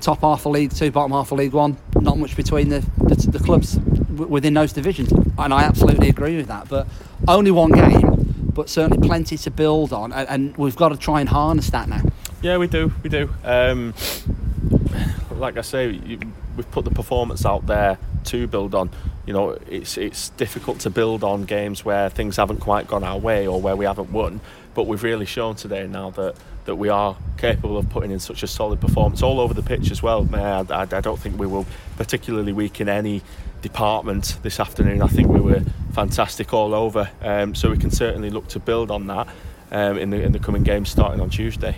[0.00, 3.14] top half of League Two, bottom half of League One, not much between the the,
[3.30, 6.66] the clubs within those divisions, and I absolutely agree with that.
[6.66, 6.88] But
[7.28, 11.20] only one game, but certainly plenty to build on, and, and we've got to try
[11.20, 12.04] and harness that now.
[12.40, 13.28] Yeah, we do, we do.
[13.44, 13.92] Um,
[15.32, 16.20] like I say, you,
[16.56, 18.90] we've put the performance out there to build on
[19.28, 23.18] you know, it's it's difficult to build on games where things haven't quite gone our
[23.18, 24.40] way or where we haven't won.
[24.72, 28.42] But we've really shown today now that that we are capable of putting in such
[28.42, 30.26] a solid performance all over the pitch as well.
[30.32, 31.66] I, I, I don't think we were
[31.98, 33.20] particularly weak in any
[33.60, 35.02] department this afternoon.
[35.02, 35.60] I think we were
[35.92, 37.10] fantastic all over.
[37.20, 39.28] Um, so we can certainly look to build on that
[39.70, 41.76] um, in the in the coming games starting on Tuesday.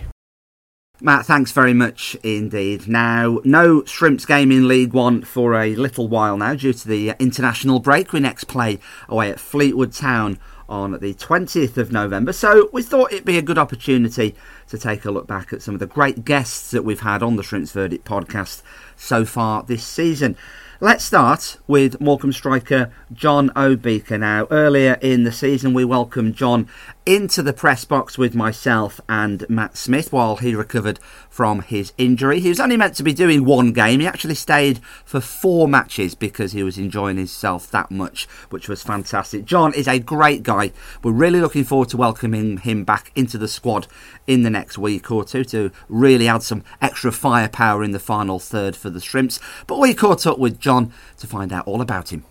[1.03, 2.87] Matt, thanks very much indeed.
[2.87, 7.15] Now, no Shrimps game in League One for a little while now due to the
[7.17, 8.13] international break.
[8.13, 8.77] We next play
[9.09, 10.37] away at Fleetwood Town
[10.69, 12.31] on the 20th of November.
[12.31, 14.35] So we thought it'd be a good opportunity
[14.67, 17.35] to take a look back at some of the great guests that we've had on
[17.35, 18.61] the Shrimps Verdict podcast
[18.95, 20.37] so far this season.
[20.83, 24.19] Let's start with Morecambe striker Jon Obika.
[24.19, 26.67] Now, earlier in the season, we welcomed John
[27.05, 32.39] into the press box with myself and Matt Smith while he recovered from his injury.
[32.39, 33.99] He was only meant to be doing one game.
[33.99, 38.83] He actually stayed for four matches because he was enjoying himself that much, which was
[38.83, 39.45] fantastic.
[39.45, 40.71] John is a great guy.
[41.03, 43.87] We're really looking forward to welcoming him back into the squad
[44.27, 48.37] in the next week or two to really add some extra firepower in the final
[48.37, 49.39] third for the Shrimps.
[49.65, 52.25] But we caught up with John to find out all about him.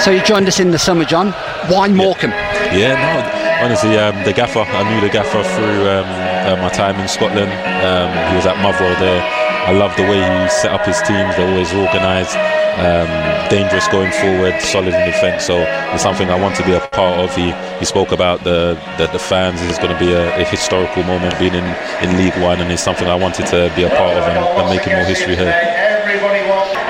[0.00, 1.32] So you joined us in the summer, John.
[1.68, 2.30] Why Morecambe?
[2.30, 4.66] Yeah, no, honestly, um, the gaffer.
[4.66, 7.54] I knew the gaffer through um, uh, my time in Scotland.
[7.86, 9.22] Um, he was at Motherwell there.
[9.62, 11.36] I love the way he set up his teams.
[11.38, 12.34] They're always organised,
[12.82, 13.06] um,
[13.46, 15.44] dangerous going forward, solid in defence.
[15.44, 15.62] So
[15.94, 17.30] it's something I want to be a part of.
[17.36, 19.62] He he spoke about the the, the fans.
[19.62, 21.68] It's going to be a, a, historical moment being in,
[22.02, 24.66] in League One, and it's something I wanted to be a part of and, and
[24.74, 25.89] making more history here.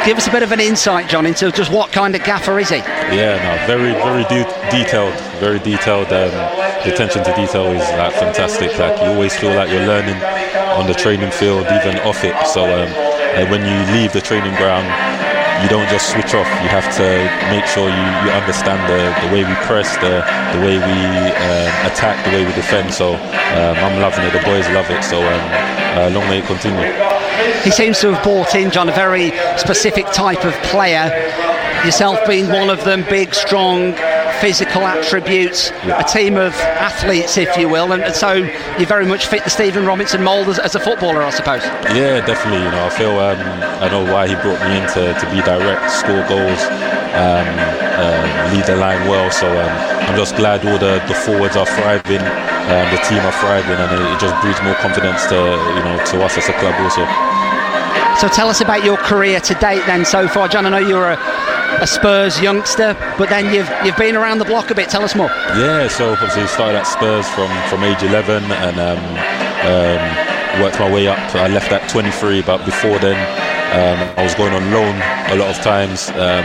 [0.04, 2.70] Give us a bit of an insight, John, into just what kind of gaffer is
[2.70, 2.78] he?
[3.12, 6.08] Yeah, no, very, very de- detailed, very detailed.
[6.08, 6.32] Um,
[6.80, 8.72] the attention to detail is like fantastic.
[8.78, 10.16] Like you always feel like you're learning
[10.72, 12.32] on the training field, even off it.
[12.48, 14.88] So um, uh, when you leave the training ground,
[15.62, 16.48] you don't just switch off.
[16.64, 17.06] You have to
[17.52, 20.24] make sure you, you understand the, the way we press, the,
[20.56, 20.96] the way we
[21.28, 22.88] uh, attack, the way we defend.
[22.88, 24.32] So um, I'm loving it.
[24.32, 25.04] The boys love it.
[25.04, 25.44] So um,
[25.92, 26.88] uh, long may it continue.
[27.64, 31.10] He seems to have brought in, John, a very specific type of player.
[31.84, 33.94] Yourself being one of them, big, strong,
[34.40, 39.26] physical attributes, a team of athletes, if you will, and, and so you very much
[39.26, 41.62] fit the Stephen Robinson mould as, as, a footballer, I suppose.
[41.92, 42.64] Yeah, definitely.
[42.64, 43.38] You know, I feel um,
[43.82, 46.62] I know why he brought me in to, to be direct, score goals,
[47.12, 47.48] um,
[48.00, 49.30] uh, lead the line well.
[49.30, 52.24] So um, I'm just glad all the, the forwards are thriving,
[52.70, 55.38] um, the team are thriving, and it, it just breeds more confidence to
[55.76, 57.04] you know to us as a club also.
[58.18, 60.66] So tell us about your career to date then so far, John.
[60.66, 61.18] I know you're a
[61.80, 64.88] a Spurs youngster, but then you've you've been around the block a bit.
[64.88, 65.28] Tell us more.
[65.56, 69.00] Yeah, so obviously started at Spurs from from age 11 and um,
[69.64, 71.18] um, worked my way up.
[71.34, 73.16] I left at 23, but before then
[73.72, 74.96] um, I was going on loan
[75.30, 76.10] a lot of times.
[76.10, 76.44] Um,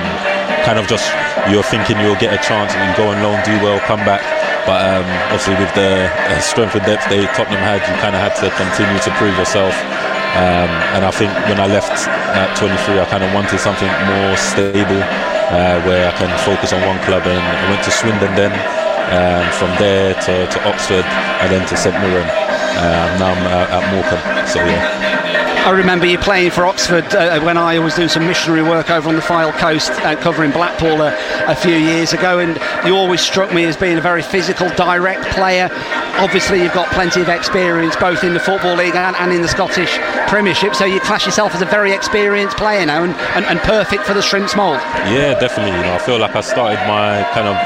[0.64, 1.12] kind of just
[1.50, 4.24] you're thinking you'll get a chance and you go on loan, do well, come back.
[4.66, 8.22] But um, obviously with the uh, strength and depth they Tottenham had, you kind of
[8.22, 9.78] had to continue to prove yourself.
[10.36, 14.36] Um, and I think when I left at 23, I kind of wanted something more
[14.36, 15.00] stable
[15.54, 17.24] uh, where I can focus on one club.
[17.24, 18.52] And I went to Swindon then,
[19.16, 21.06] um, from there to, to, Oxford,
[21.40, 22.28] and then to St Mirren.
[22.76, 24.48] Um, now I'm uh, at Morecambe.
[24.50, 25.55] So yeah.
[25.66, 29.10] I remember you playing for Oxford uh, when I was doing some missionary work over
[29.10, 32.54] on the Fylde coast, uh, covering Blackpool a, a, few years ago, and
[32.86, 35.72] you always struck me as being a very physical, direct player.
[36.22, 39.48] Obviously, you've got plenty of experience both in the Football League and, and in the
[39.48, 39.98] Scottish
[40.28, 44.04] Premiership, so you class yourself as a very experienced player now and, and, and perfect
[44.04, 44.78] for the Shrimps mould.
[45.10, 45.76] Yeah, definitely.
[45.76, 47.58] You know, I feel like I started my kind of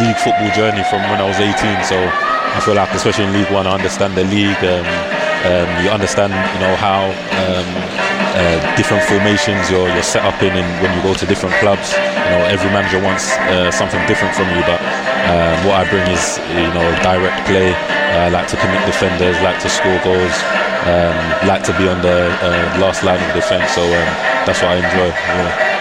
[0.00, 1.52] league football journey from when I was 18,
[1.84, 4.64] so I feel like, especially in League One, I understand the league.
[4.64, 5.13] Um,
[5.44, 7.12] um, you understand, you know, how
[7.44, 7.68] um,
[8.34, 11.92] uh, different formations you're, you're set up in, and when you go to different clubs,
[11.92, 14.62] you know, every manager wants uh, something different from you.
[14.66, 14.80] But
[15.30, 17.72] um, what I bring is, you know, direct play.
[18.14, 20.36] I like to commit defenders, like to score goals,
[20.86, 23.72] um, like to be on the uh, last line of defence.
[23.72, 24.08] So um,
[24.46, 25.08] that's what I enjoy.
[25.08, 25.74] Yeah.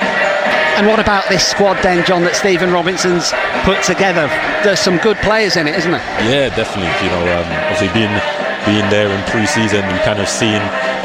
[0.73, 3.29] And what about this squad then, John, that Stephen Robinson's
[3.61, 4.25] put together?
[4.65, 6.01] There's some good players in it, isn't there?
[6.25, 6.89] Yeah, definitely.
[7.05, 8.09] You know, um, obviously being
[8.65, 10.61] being there in pre-season, you kind of seen,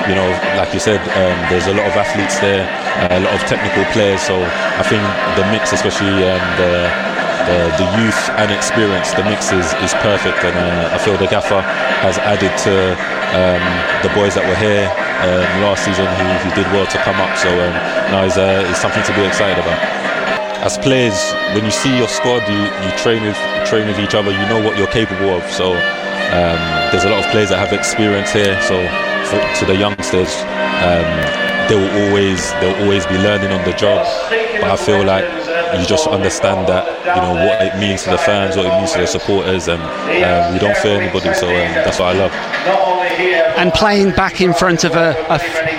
[0.07, 2.63] you know, like you said, um, there's a lot of athletes there,
[3.07, 4.23] uh, a lot of technical players.
[4.23, 5.03] So I think
[5.35, 6.87] the mix, especially um, the,
[7.51, 10.39] the, the youth and experience, the mix is, is perfect.
[10.47, 11.61] And uh, I feel the gaffer
[12.05, 12.75] has added to
[13.35, 13.65] um,
[14.07, 14.87] the boys that were here
[15.27, 16.07] um, last season.
[16.15, 17.35] He, he did well to come up.
[17.37, 17.75] So um,
[18.15, 20.18] now it's, uh, it's something to be excited about
[20.65, 21.17] as players,
[21.55, 24.31] when you see your squad, you, you train with train with each other.
[24.31, 25.43] You know what you're capable of.
[25.51, 28.77] So um, there's a lot of players that have experience here, so
[29.31, 30.33] for, to the youngsters,
[30.83, 31.07] um,
[31.71, 34.03] they will always they'll always be learning on the job.
[34.61, 35.25] But I feel like
[35.79, 38.93] you just understand that you know what it means to the fans, what it means
[38.93, 41.33] to the supporters, and um, we don't fear anybody.
[41.35, 42.98] So um, that's what I love.
[43.19, 45.37] And playing back in front of a, a,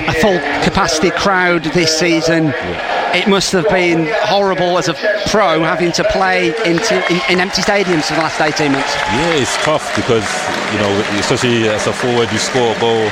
[0.10, 2.46] a full capacity crowd this season.
[2.46, 4.94] Yeah it must have been horrible as a
[5.30, 8.94] pro having to play into, in, in, empty stadiums for the last 18 months.
[9.18, 10.26] Yeah, it's tough because,
[10.74, 13.02] you know, especially as a forward, you score a goal,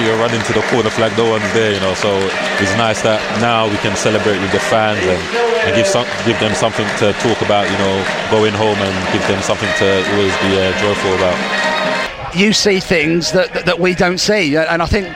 [0.00, 1.92] you're running to the corner flag, no one's there, you know.
[1.94, 2.16] So
[2.60, 5.20] it's nice that now we can celebrate with the fans and,
[5.68, 7.94] and give, some, give them something to talk about, you know,
[8.32, 11.36] going home and give them something to always be uh, joyful about
[12.34, 14.56] you see things that, that, that, we don't see.
[14.56, 15.06] And I think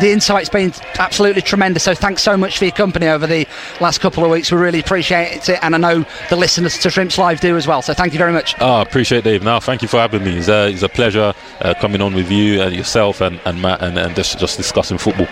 [0.00, 1.84] the insight's been absolutely tremendous.
[1.84, 3.46] So thanks so much for your company over the
[3.80, 4.50] last couple of weeks.
[4.50, 5.58] We really appreciate it.
[5.62, 7.82] And I know the listeners to Shrimps Live do as well.
[7.82, 8.54] So thank you very much.
[8.60, 9.42] Oh, appreciate it, Dave.
[9.42, 10.38] Now, thank you for having me.
[10.38, 13.82] It's, uh, it's a pleasure uh, coming on with you and yourself and, and Matt
[13.82, 15.28] and, and just, just discussing football.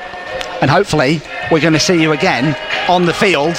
[0.60, 1.20] And hopefully,
[1.50, 2.56] we're going to see you again
[2.88, 3.56] on the field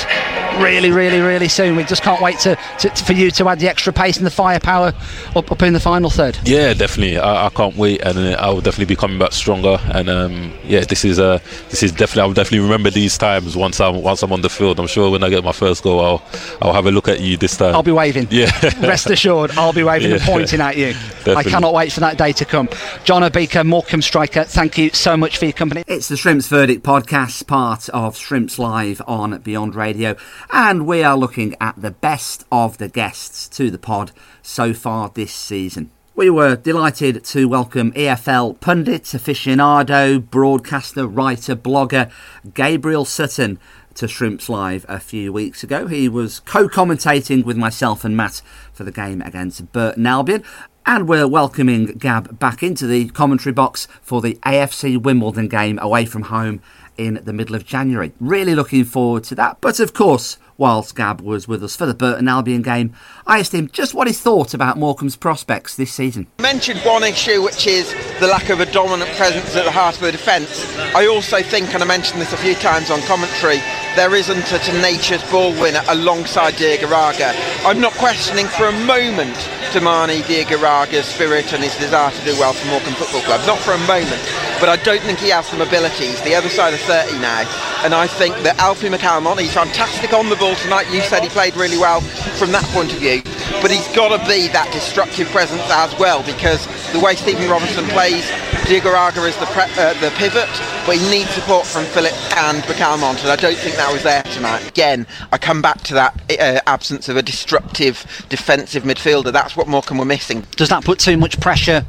[0.57, 1.75] really, really, really soon.
[1.75, 4.31] We just can't wait to, to, for you to add the extra pace and the
[4.31, 4.93] firepower
[5.35, 6.37] up, up in the final third.
[6.43, 7.17] Yeah, definitely.
[7.17, 9.77] I, I can't wait, and uh, I will definitely be coming back stronger.
[9.93, 11.39] And um, yeah, this is uh,
[11.69, 12.21] this is definitely.
[12.21, 14.79] I will definitely remember these times once I'm once I'm on the field.
[14.79, 16.23] I'm sure when I get my first goal, I'll
[16.61, 17.75] I'll have a look at you this time.
[17.75, 18.27] I'll be waving.
[18.31, 18.51] Yeah.
[18.81, 20.17] Rest assured, I'll be waving yeah.
[20.17, 20.93] and pointing at you.
[21.25, 21.35] Definitely.
[21.35, 22.69] I cannot wait for that day to come.
[23.03, 24.43] Jon Obika, Morecambe striker.
[24.43, 25.83] Thank you so much for your company.
[25.87, 30.15] It's the Shrimps Verdict podcast, part of Shrimps Live on Beyond Radio,
[30.51, 35.09] and we are looking at the best of the guests to the pod so far
[35.09, 35.91] this season.
[36.15, 42.09] We were delighted to welcome EFL pundit, aficionado, broadcaster, writer, blogger
[42.53, 43.59] Gabriel Sutton
[43.95, 45.87] to Shrimps Live a few weeks ago.
[45.87, 50.43] He was co commentating with myself and Matt for the game against Burton Albion.
[50.85, 56.05] And we're welcoming Gab back into the commentary box for the AFC Wimbledon game away
[56.05, 56.61] from home
[56.97, 58.11] in the middle of January.
[58.19, 59.57] Really looking forward to that.
[59.61, 62.93] But of course, whilst Gab was with us for the Burton Albion game,
[63.27, 66.27] I asked him just what he thought about Morecambe's prospects this season.
[66.39, 70.01] Mentioned one issue, which is the lack of a dominant presence at the heart of
[70.01, 70.77] the defence.
[70.95, 73.59] I also think, and I mentioned this a few times on commentary,
[73.95, 77.33] there isn't a tenacious ball winner alongside Diagouraga.
[77.65, 79.35] I'm not questioning for a moment
[79.71, 83.41] Toumani Diagouraga's spirit and his desire to do well for Morecambe Football Club.
[83.47, 84.21] Not for a moment.
[84.59, 86.21] But I don't think he has some abilities.
[86.21, 87.43] The other side of 30 now.
[87.83, 90.91] And I think that Alfie McCalmont, he's fantastic on the ball tonight.
[90.91, 92.01] You said he played really well
[92.39, 93.21] from that point of view.
[93.61, 97.83] But he's got to be that destructive presence as well because the way Stephen Robinson
[97.87, 98.23] plays,
[98.67, 100.47] Diagouraga is the, pre- uh, the pivot,
[100.85, 104.23] but he needs support from Philip and McCalmont, and I don't think that was there
[104.23, 104.65] tonight.
[104.69, 109.33] Again, I come back to that uh, absence of a disruptive defensive midfielder.
[109.33, 110.45] That's what Morecambe were missing.
[110.55, 111.85] Does that put too much pressure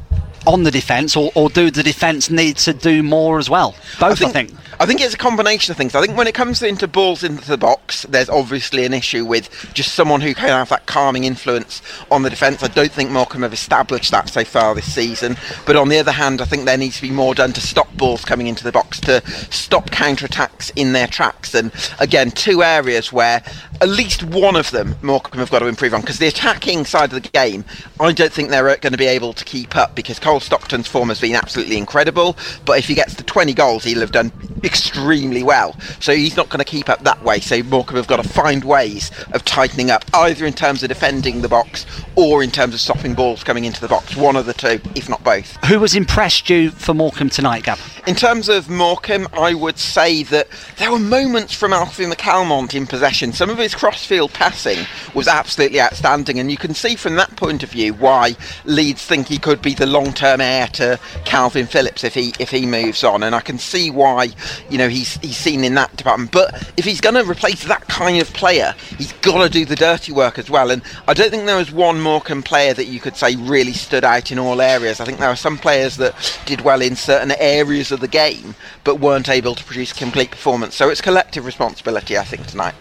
[0.47, 3.75] on the defence, or, or do the defence need to do more as well?
[3.99, 4.29] Both, I think.
[4.29, 4.53] I think.
[4.79, 5.95] I think it's a combination of things.
[5.95, 9.49] I think when it comes into balls into the box, there's obviously an issue with
[9.73, 11.81] just someone who can have that calming influence
[12.11, 12.61] on the defence.
[12.61, 15.35] I don't think Morecambe have established that so far this season.
[15.65, 17.91] But on the other hand, I think there needs to be more done to stop
[17.97, 21.55] balls coming into the box, to stop counter attacks in their tracks.
[21.55, 23.41] And again, two areas where
[23.81, 27.13] at least one of them Morecambe have got to improve on because the attacking side
[27.13, 27.63] of the game,
[27.99, 30.87] I don't think they're uh, going to be able to keep up because Cole Stockton's
[30.87, 32.37] form has been absolutely incredible.
[32.65, 34.31] But if he gets to 20 goals, he'll have done
[34.63, 35.79] extremely well.
[35.99, 37.39] So he's not going to keep up that way.
[37.39, 41.41] So Morecambe have got to find ways of tightening up, either in terms of defending
[41.41, 41.85] the box
[42.15, 44.15] or in terms of stopping balls coming into the box.
[44.15, 45.55] One of the two, if not both.
[45.65, 47.79] Who has impressed you for Morecambe tonight, Gab?
[48.07, 52.87] In terms of Morecambe, I would say that there were moments from Alfie McCalmont in
[52.87, 53.33] possession.
[53.33, 57.63] Some of his crossfield passing was absolutely outstanding, and you can see from that point
[57.63, 62.13] of view why Leeds think he could be the long-term heir to Kalvin Phillips if
[62.13, 63.23] he if he moves on.
[63.23, 64.29] And I can see why
[64.69, 66.31] you know he's he's seen in that department.
[66.31, 69.75] But if he's going to replace that kind of player, he's got to do the
[69.75, 70.71] dirty work as well.
[70.71, 74.05] And I don't think there was one Morecambe player that you could say really stood
[74.05, 75.01] out in all areas.
[75.01, 76.15] I think there were some players that
[76.45, 80.75] did well in certain areas of the game, but weren't able to produce complete performance.
[80.75, 82.75] So it's collective responsibility, I think, tonight.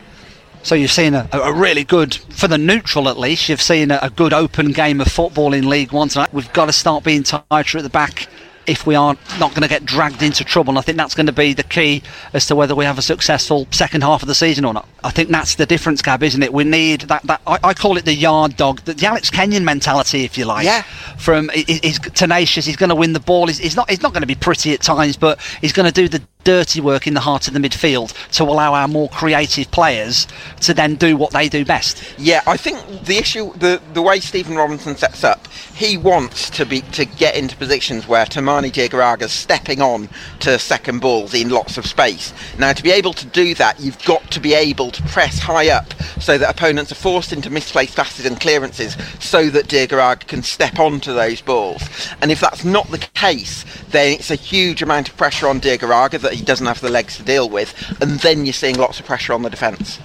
[0.62, 4.00] So you've seen a, a, really good, for the neutral at least, you've seen a,
[4.02, 6.34] a, good open game of football in League One tonight.
[6.34, 8.28] We've got to start being tighter at the back
[8.66, 10.70] if we are not going to get dragged into trouble.
[10.72, 12.02] And I think that's going to be the key
[12.32, 14.88] as to whether we have a successful second half of the season or not.
[15.04, 16.52] I think that's the difference, Gab, isn't it?
[16.52, 17.22] We need that.
[17.24, 20.44] that I, I call it the yard dog, the, the, Alex Kenyon mentality, if you
[20.44, 20.64] like.
[20.64, 20.82] Yeah.
[21.16, 23.46] From he, he's tenacious, he's going to win the ball.
[23.46, 23.88] He's, he's not.
[23.88, 26.80] He's not going to be pretty at times, but he's going to do the dirty
[26.80, 30.28] work in the heart of the midfield to allow our more creative players
[30.60, 32.00] to then do what they do best.
[32.18, 36.64] Yeah, I think the issue, the the way Stephen Robinson sets up, he wants to
[36.64, 41.78] be to get into positions where Toumani Diagouraga's stepping on to second balls in lots
[41.78, 42.32] of space.
[42.60, 45.70] Now, to be able to do that, you've got to be able to press high
[45.70, 50.44] up so that opponents are forced into misplaced passes and clearances, so that Diagouraga can
[50.44, 51.82] step onto those balls.
[52.22, 56.20] And if that's not the case, then it's a huge amount of pressure on Diagouraga
[56.20, 59.06] that he doesn't have the legs to deal with, and then you're seeing lots of
[59.06, 59.98] pressure on the defence.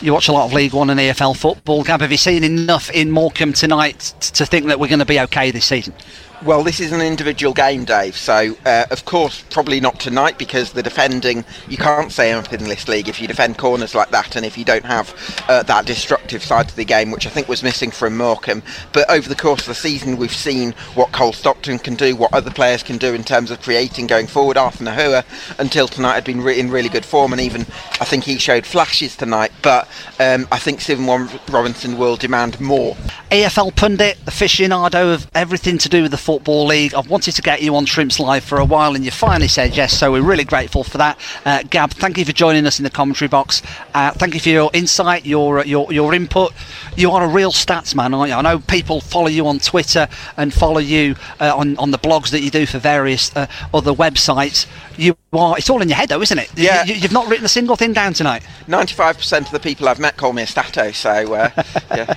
[0.00, 1.82] You watch a lot of League One and EFL football.
[1.82, 5.18] Gab, have you seen enough in Morecambe tonight to think that we're going to be
[5.20, 5.92] okay this season?
[6.44, 8.16] Well, this is an individual game, Dave.
[8.16, 12.62] So, uh, of course, probably not tonight because the defending, you can't say up in
[12.62, 15.12] this league if you defend corners like that and if you don't have
[15.48, 18.62] uh, that destructive side to the game, which I think was missing from Morecambe.
[18.92, 22.32] But over the course of the season, we've seen what Cole Stockton can do, what
[22.32, 24.56] other players can do in terms of creating going forward.
[24.56, 25.24] Arthur Gnahoua,
[25.58, 27.62] until tonight, had been re- in really good form, and even
[28.00, 29.50] I think he showed flashes tonight.
[29.62, 29.88] But
[30.20, 32.94] um, I think Stephen Robinson will demand more.
[33.32, 36.92] EFL pundit, aficionado of everything to do with the Football League.
[36.92, 39.74] I've wanted to get you on Shrimps Live for a while and you finally said
[39.74, 41.18] yes, so we're really grateful for that.
[41.46, 43.62] Uh, Gab, thank you for joining us in the commentary box.
[43.94, 46.52] Uh, thank you for your insight, your, uh, your, your input.
[46.96, 48.36] You are a real stats man, aren't you?
[48.36, 52.28] I know people follow you on Twitter and follow you uh, on, on the blogs
[52.32, 54.66] that you do for various uh, other websites.
[54.98, 56.50] You are, it's all in your head though, isn't it?
[56.56, 56.84] Yeah.
[56.84, 58.42] You, have not written a single thing down tonight.
[58.66, 61.50] 95% of the people I've met call me a stato, so uh,
[61.90, 62.12] yeah.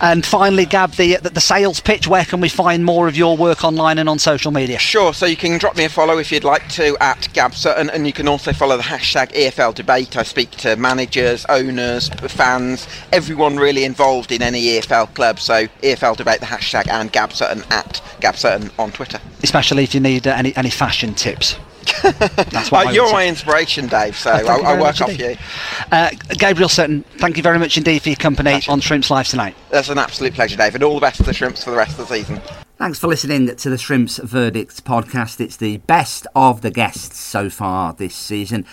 [0.00, 3.23] and finally, Gab, the, the, the sales pitch, where can we find more of your
[3.32, 4.78] work online and on social media?
[4.78, 7.90] Sure, so you can drop me a follow if you'd like to at Gab Sutton,
[7.90, 10.16] and you can also follow the hashtag EFL debate.
[10.16, 15.40] I speak to managers, owners, fans, everyone really involved in any EFL club.
[15.40, 19.20] So EFL debate, the hashtag, and Gab Sutton at Gab Sutton on Twitter.
[19.42, 21.56] Especially if you need uh, any, any fashion tips.
[22.02, 24.16] That's what well, you're my inspiration, Dave.
[24.16, 25.30] So oh, I'll, I'll work off indeed.
[25.30, 25.36] you.
[25.92, 28.70] Uh, Gabriel Sutton, thank you very much indeed for your company Pleasure.
[28.70, 29.54] on Shrimps Live tonight.
[29.70, 31.98] That's an absolute pleasure, Dave, and all the best to the Shrimps for the rest
[31.98, 32.40] of the season.
[32.76, 35.40] Thanks for listening to the Shrimps Verdicts podcast.
[35.40, 38.66] It's the best of the guests so far this season.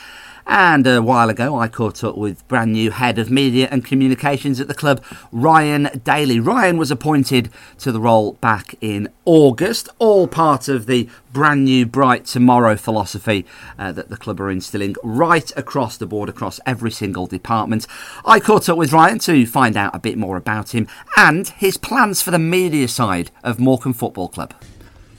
[0.45, 4.59] And a while ago, I caught up with brand new head of media and communications
[4.59, 6.39] at the club, Ryan Daly.
[6.39, 11.85] Ryan was appointed to the role back in August, all part of the brand new
[11.85, 13.45] Bright Tomorrow philosophy
[13.77, 17.87] uh, that the club are instilling right across the board, across every single department.
[18.25, 21.77] I caught up with Ryan to find out a bit more about him and his
[21.77, 24.53] plans for the media side of Morecambe Football Club.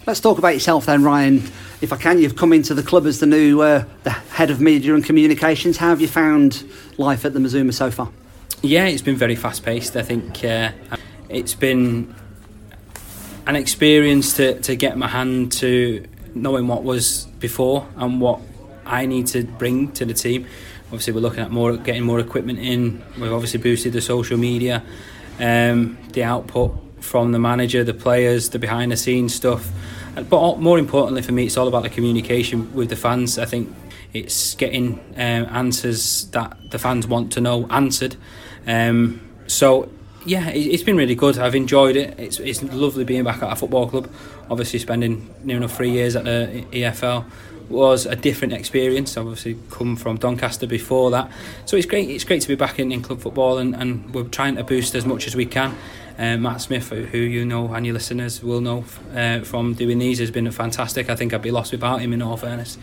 [0.04, 1.36] Let's talk about yourself then, Ryan.
[1.80, 4.60] If I can, you've come into the club as the new uh, the head of
[4.60, 5.76] media and communications.
[5.76, 6.64] How have you found
[6.98, 8.10] life at the Mazuma so far?
[8.62, 9.96] Yeah, it's been very fast paced.
[9.96, 10.72] I think uh,
[11.28, 12.12] it's been
[13.46, 18.40] an experience to, to get my hand to knowing what was before and what
[18.84, 20.46] I need to bring to the team.
[20.86, 23.04] Obviously, we're looking at more getting more equipment in.
[23.20, 24.82] We've obviously boosted the social media,
[25.38, 29.70] um, the output from the manager, the players, the behind the scenes stuff.
[30.14, 33.38] But more importantly for me, it's all about the communication with the fans.
[33.38, 33.74] I think
[34.12, 38.16] it's getting um, answers that the fans want to know answered.
[38.66, 39.90] Um, so
[40.24, 41.38] yeah, it's been really good.
[41.38, 42.18] I've enjoyed it.
[42.18, 44.10] It's it's lovely being back at a football club.
[44.50, 47.24] Obviously, spending near enough three years at the EFL
[47.68, 49.16] was a different experience.
[49.16, 51.30] Obviously come from Doncaster before that,
[51.64, 52.08] so it's great.
[52.08, 54.94] It's great to be back in, in club football, and, and we're trying to boost
[54.94, 55.74] as much as we can.
[56.18, 58.84] Uh, Matt Smith, who you know and your listeners will know
[59.14, 61.08] uh, from doing these, has been fantastic.
[61.10, 62.12] I think I'd be lost without him.
[62.12, 62.78] In all fairness,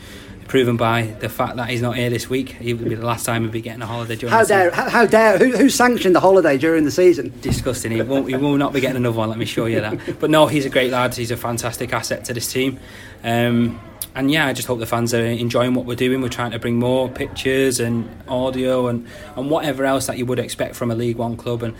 [0.49, 2.49] proven by the fact that he's not here this week.
[2.49, 4.71] He would be the last time he'd be getting a holiday during how the dare,
[4.71, 4.83] season.
[4.83, 7.31] How, how dare, who, who sanctioned the holiday during the season?
[7.41, 7.91] Disgusting.
[7.91, 10.19] He, won't, he will not be getting another one, let me show you that.
[10.19, 11.15] But no, he's a great lad.
[11.15, 12.79] He's a fantastic asset to this team.
[13.23, 13.79] Um,
[14.15, 16.21] and yeah, I just hope the fans are enjoying what we're doing.
[16.21, 20.39] We're trying to bring more pictures and audio and, and whatever else that you would
[20.39, 21.61] expect from a League One club.
[21.61, 21.75] And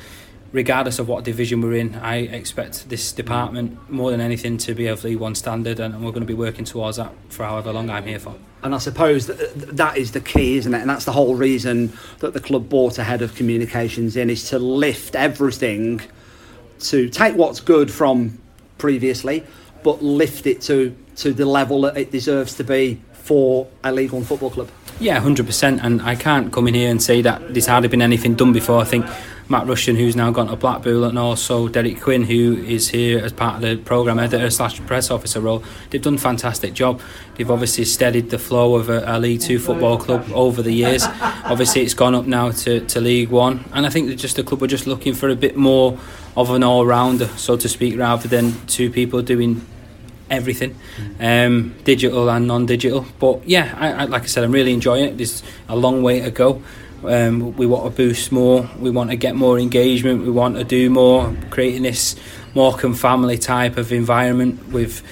[0.51, 4.87] regardless of what division we're in, I expect this department more than anything to be
[4.87, 7.89] of League One standard, and we're going to be working towards that for however long
[7.89, 8.35] I'm here for.
[8.61, 10.81] And I suppose that, that is the key, isn't it?
[10.81, 14.49] And that's the whole reason that the club bought a head of communications in is
[14.49, 16.01] to lift everything,
[16.79, 18.37] to take what's good from
[18.77, 19.45] previously,
[19.83, 24.11] but lift it to to the level that it deserves to be for a League
[24.11, 24.69] One football club.
[24.99, 25.81] Yeah, hundred percent.
[25.83, 28.81] And I can't come in here and say that there's hardly been anything done before.
[28.81, 29.05] I think
[29.51, 33.33] Matt Rushton, who's now gone to Blackpool, and also Derek Quinn, who is here as
[33.33, 37.01] part of the programme editor slash press officer role, they've done a fantastic job.
[37.35, 41.03] They've obviously steadied the flow of a, a League Two football club over the years.
[41.45, 44.43] obviously, it's gone up now to, to League One, and I think that just the
[44.43, 45.97] club were just looking for a bit more
[46.37, 49.65] of an all rounder, so to speak, rather than two people doing
[50.29, 50.75] everything,
[51.19, 53.03] um, digital and non-digital.
[53.19, 55.17] But yeah, I, I, like I said, I'm really enjoying it.
[55.17, 56.61] There's a long way to go.
[57.03, 58.69] Um, we want to boost more.
[58.79, 60.23] We want to get more engagement.
[60.23, 62.15] We want to do more, creating this
[62.55, 65.03] Morecambe family type of environment with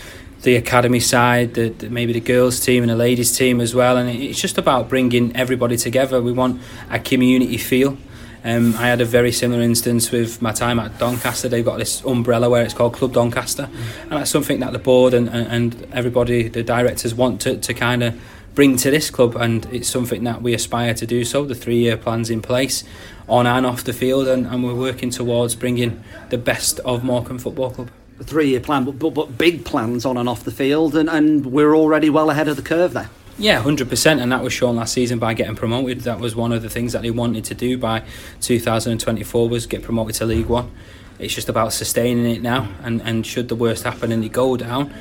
[0.42, 3.98] the academy side, the, the, maybe the girls team and the ladies team as well.
[3.98, 6.22] And it's just about bringing everybody together.
[6.22, 7.98] We want a community feel.
[8.44, 11.50] Um, I had a very similar instance with my time at Doncaster.
[11.50, 13.70] They've got this umbrella where it's called Club Doncaster,
[14.04, 17.74] and that's something that the board and, and, and everybody, the directors, want to, to
[17.74, 18.22] kind of
[18.58, 21.24] bring to this club, and it's something that we aspire to do.
[21.24, 22.84] So the three-year plan's in place,
[23.30, 27.38] on and off the field, and, and we're working towards bringing the best of Morecambe
[27.38, 27.92] Football Club.
[28.20, 31.76] Three-year plan, but, but, but big plans on and off the field, and, and we're
[31.76, 33.12] already well ahead of the curve there.
[33.38, 36.00] Yeah, hundred percent, and that was shown last season by getting promoted.
[36.00, 38.02] That was one of the things that they wanted to do by
[38.42, 40.72] 2024 was get promoted to League One.
[41.20, 44.58] It's just about sustaining it now, and, and should the worst happen and they go
[44.58, 44.92] down,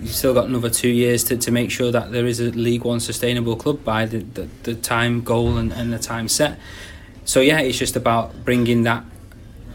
[0.00, 2.84] you've still got another two years to, to make sure that there is a League
[2.84, 6.58] One sustainable club by the, the, the time goal and, and the time set.
[7.24, 9.04] So yeah, it's just about bringing that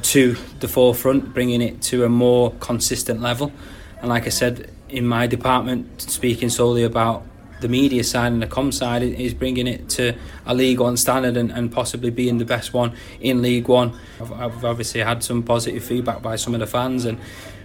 [0.04, 3.52] to the forefront, bringing it to a more consistent level.
[4.00, 7.24] And like I said, in my department, speaking solely about
[7.62, 10.16] the media side and the com side is bringing it to
[10.46, 13.98] a League One standard and, and possibly being the best one in League One.
[14.20, 17.20] I've, I've obviously had some positive feedback by some of the fans and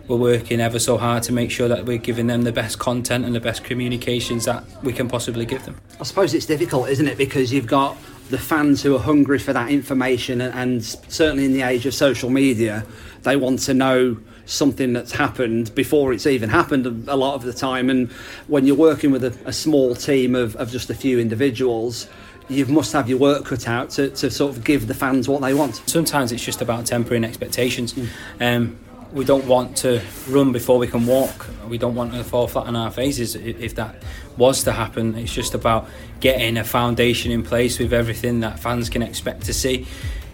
[0.08, 3.24] we're working ever so hard to make sure that we're giving them the best content
[3.24, 5.76] and the best communications that we can possibly give them.
[6.00, 7.18] I suppose it's difficult, isn't it?
[7.18, 7.96] Because you've got
[8.30, 11.94] the fans who are hungry for that information, and, and certainly in the age of
[11.94, 12.84] social media,
[13.22, 17.52] they want to know something that's happened before it's even happened a lot of the
[17.52, 17.90] time.
[17.90, 18.10] And
[18.46, 22.08] when you're working with a, a small team of, of just a few individuals,
[22.48, 25.42] you must have your work cut out to, to sort of give the fans what
[25.42, 25.82] they want.
[25.86, 27.94] Sometimes it's just about tempering expectations.
[27.94, 28.08] Mm.
[28.40, 28.78] Um,
[29.16, 31.46] we don't want to run before we can walk.
[31.66, 34.02] We don't want to fall flat on our faces if that
[34.36, 35.14] was to happen.
[35.16, 35.88] It's just about
[36.20, 39.86] getting a foundation in place with everything that fans can expect to see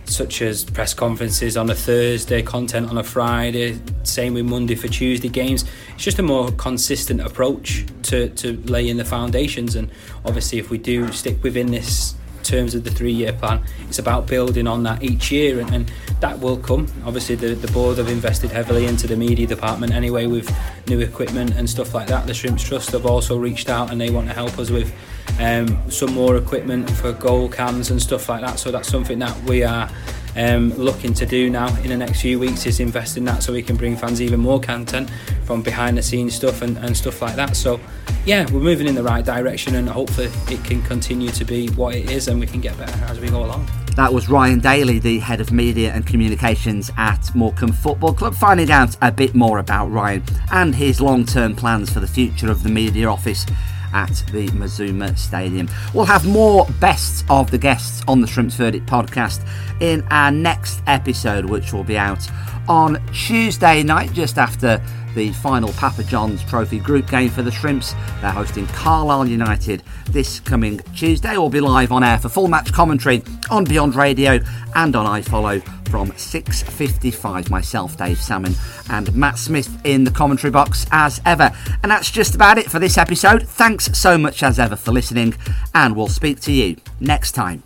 [0.05, 4.89] such as press conferences on a Thursday, content on a Friday, same with Monday for
[4.89, 5.65] Tuesday games.
[5.95, 9.77] It's just a more consistent approach to, to laying the foundations.
[9.77, 9.93] And
[10.25, 13.63] obviously, if we do stick within this terms of the three year plan.
[13.89, 16.87] It's about building on that each year, and, and that will come.
[17.05, 20.55] Obviously, the, the board have invested heavily into the media department anyway with
[20.89, 22.27] new equipment and stuff like that.
[22.27, 24.93] The Shrimps Trust have also reached out and they want to help us with
[25.41, 28.59] um, some more equipment for goal cams and stuff like that.
[28.59, 29.89] So that's something that we are
[30.37, 33.53] um, looking to do now in the next few weeks is invest in that so
[33.53, 35.11] we can bring fans even more content
[35.45, 37.57] from behind the scenes stuff and, and stuff like that.
[37.57, 37.81] So
[38.25, 41.95] yeah, we're moving in the right direction and hopefully it can continue to be what
[41.95, 43.69] it is and we can get better as we go along.
[43.97, 48.71] That was Ryan Daly, the head of media and communications at Morecambe Football Club, finding
[48.71, 52.63] out a bit more about Ryan and his long term plans for the future of
[52.63, 53.45] the media office
[53.93, 55.69] at the Mazuma Stadium.
[55.95, 59.47] We'll have more bests of the guests on the Shrimps Verdict podcast
[59.81, 62.27] in our next episode, which will be out
[62.69, 64.81] on Tuesday night, just after
[65.15, 67.95] the final Papa John's Trophy group game for the Shrimps.
[68.21, 71.37] They're hosting Carlisle United this coming Tuesday.
[71.37, 74.39] We'll be live on air for full match commentary on Beyond Radio
[74.75, 77.51] and on iFollow from 6.55.
[77.51, 78.55] Myself, Dave Salmon,
[78.91, 81.51] and Matt Smith in the commentary box as ever.
[81.83, 83.47] And that's just about it for this episode.
[83.47, 85.35] Thanks so much as ever for listening,
[85.75, 87.63] and we'll speak to you next time.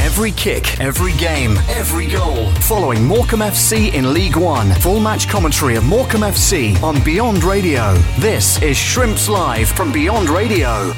[0.00, 2.50] Every kick, every game, every goal.
[2.62, 4.72] Following Morecambe FC in League One.
[4.80, 7.94] Full match commentary of Morecambe FC on Beyond Radio.
[8.18, 10.92] This is Shrimps Live from Beyond Radio.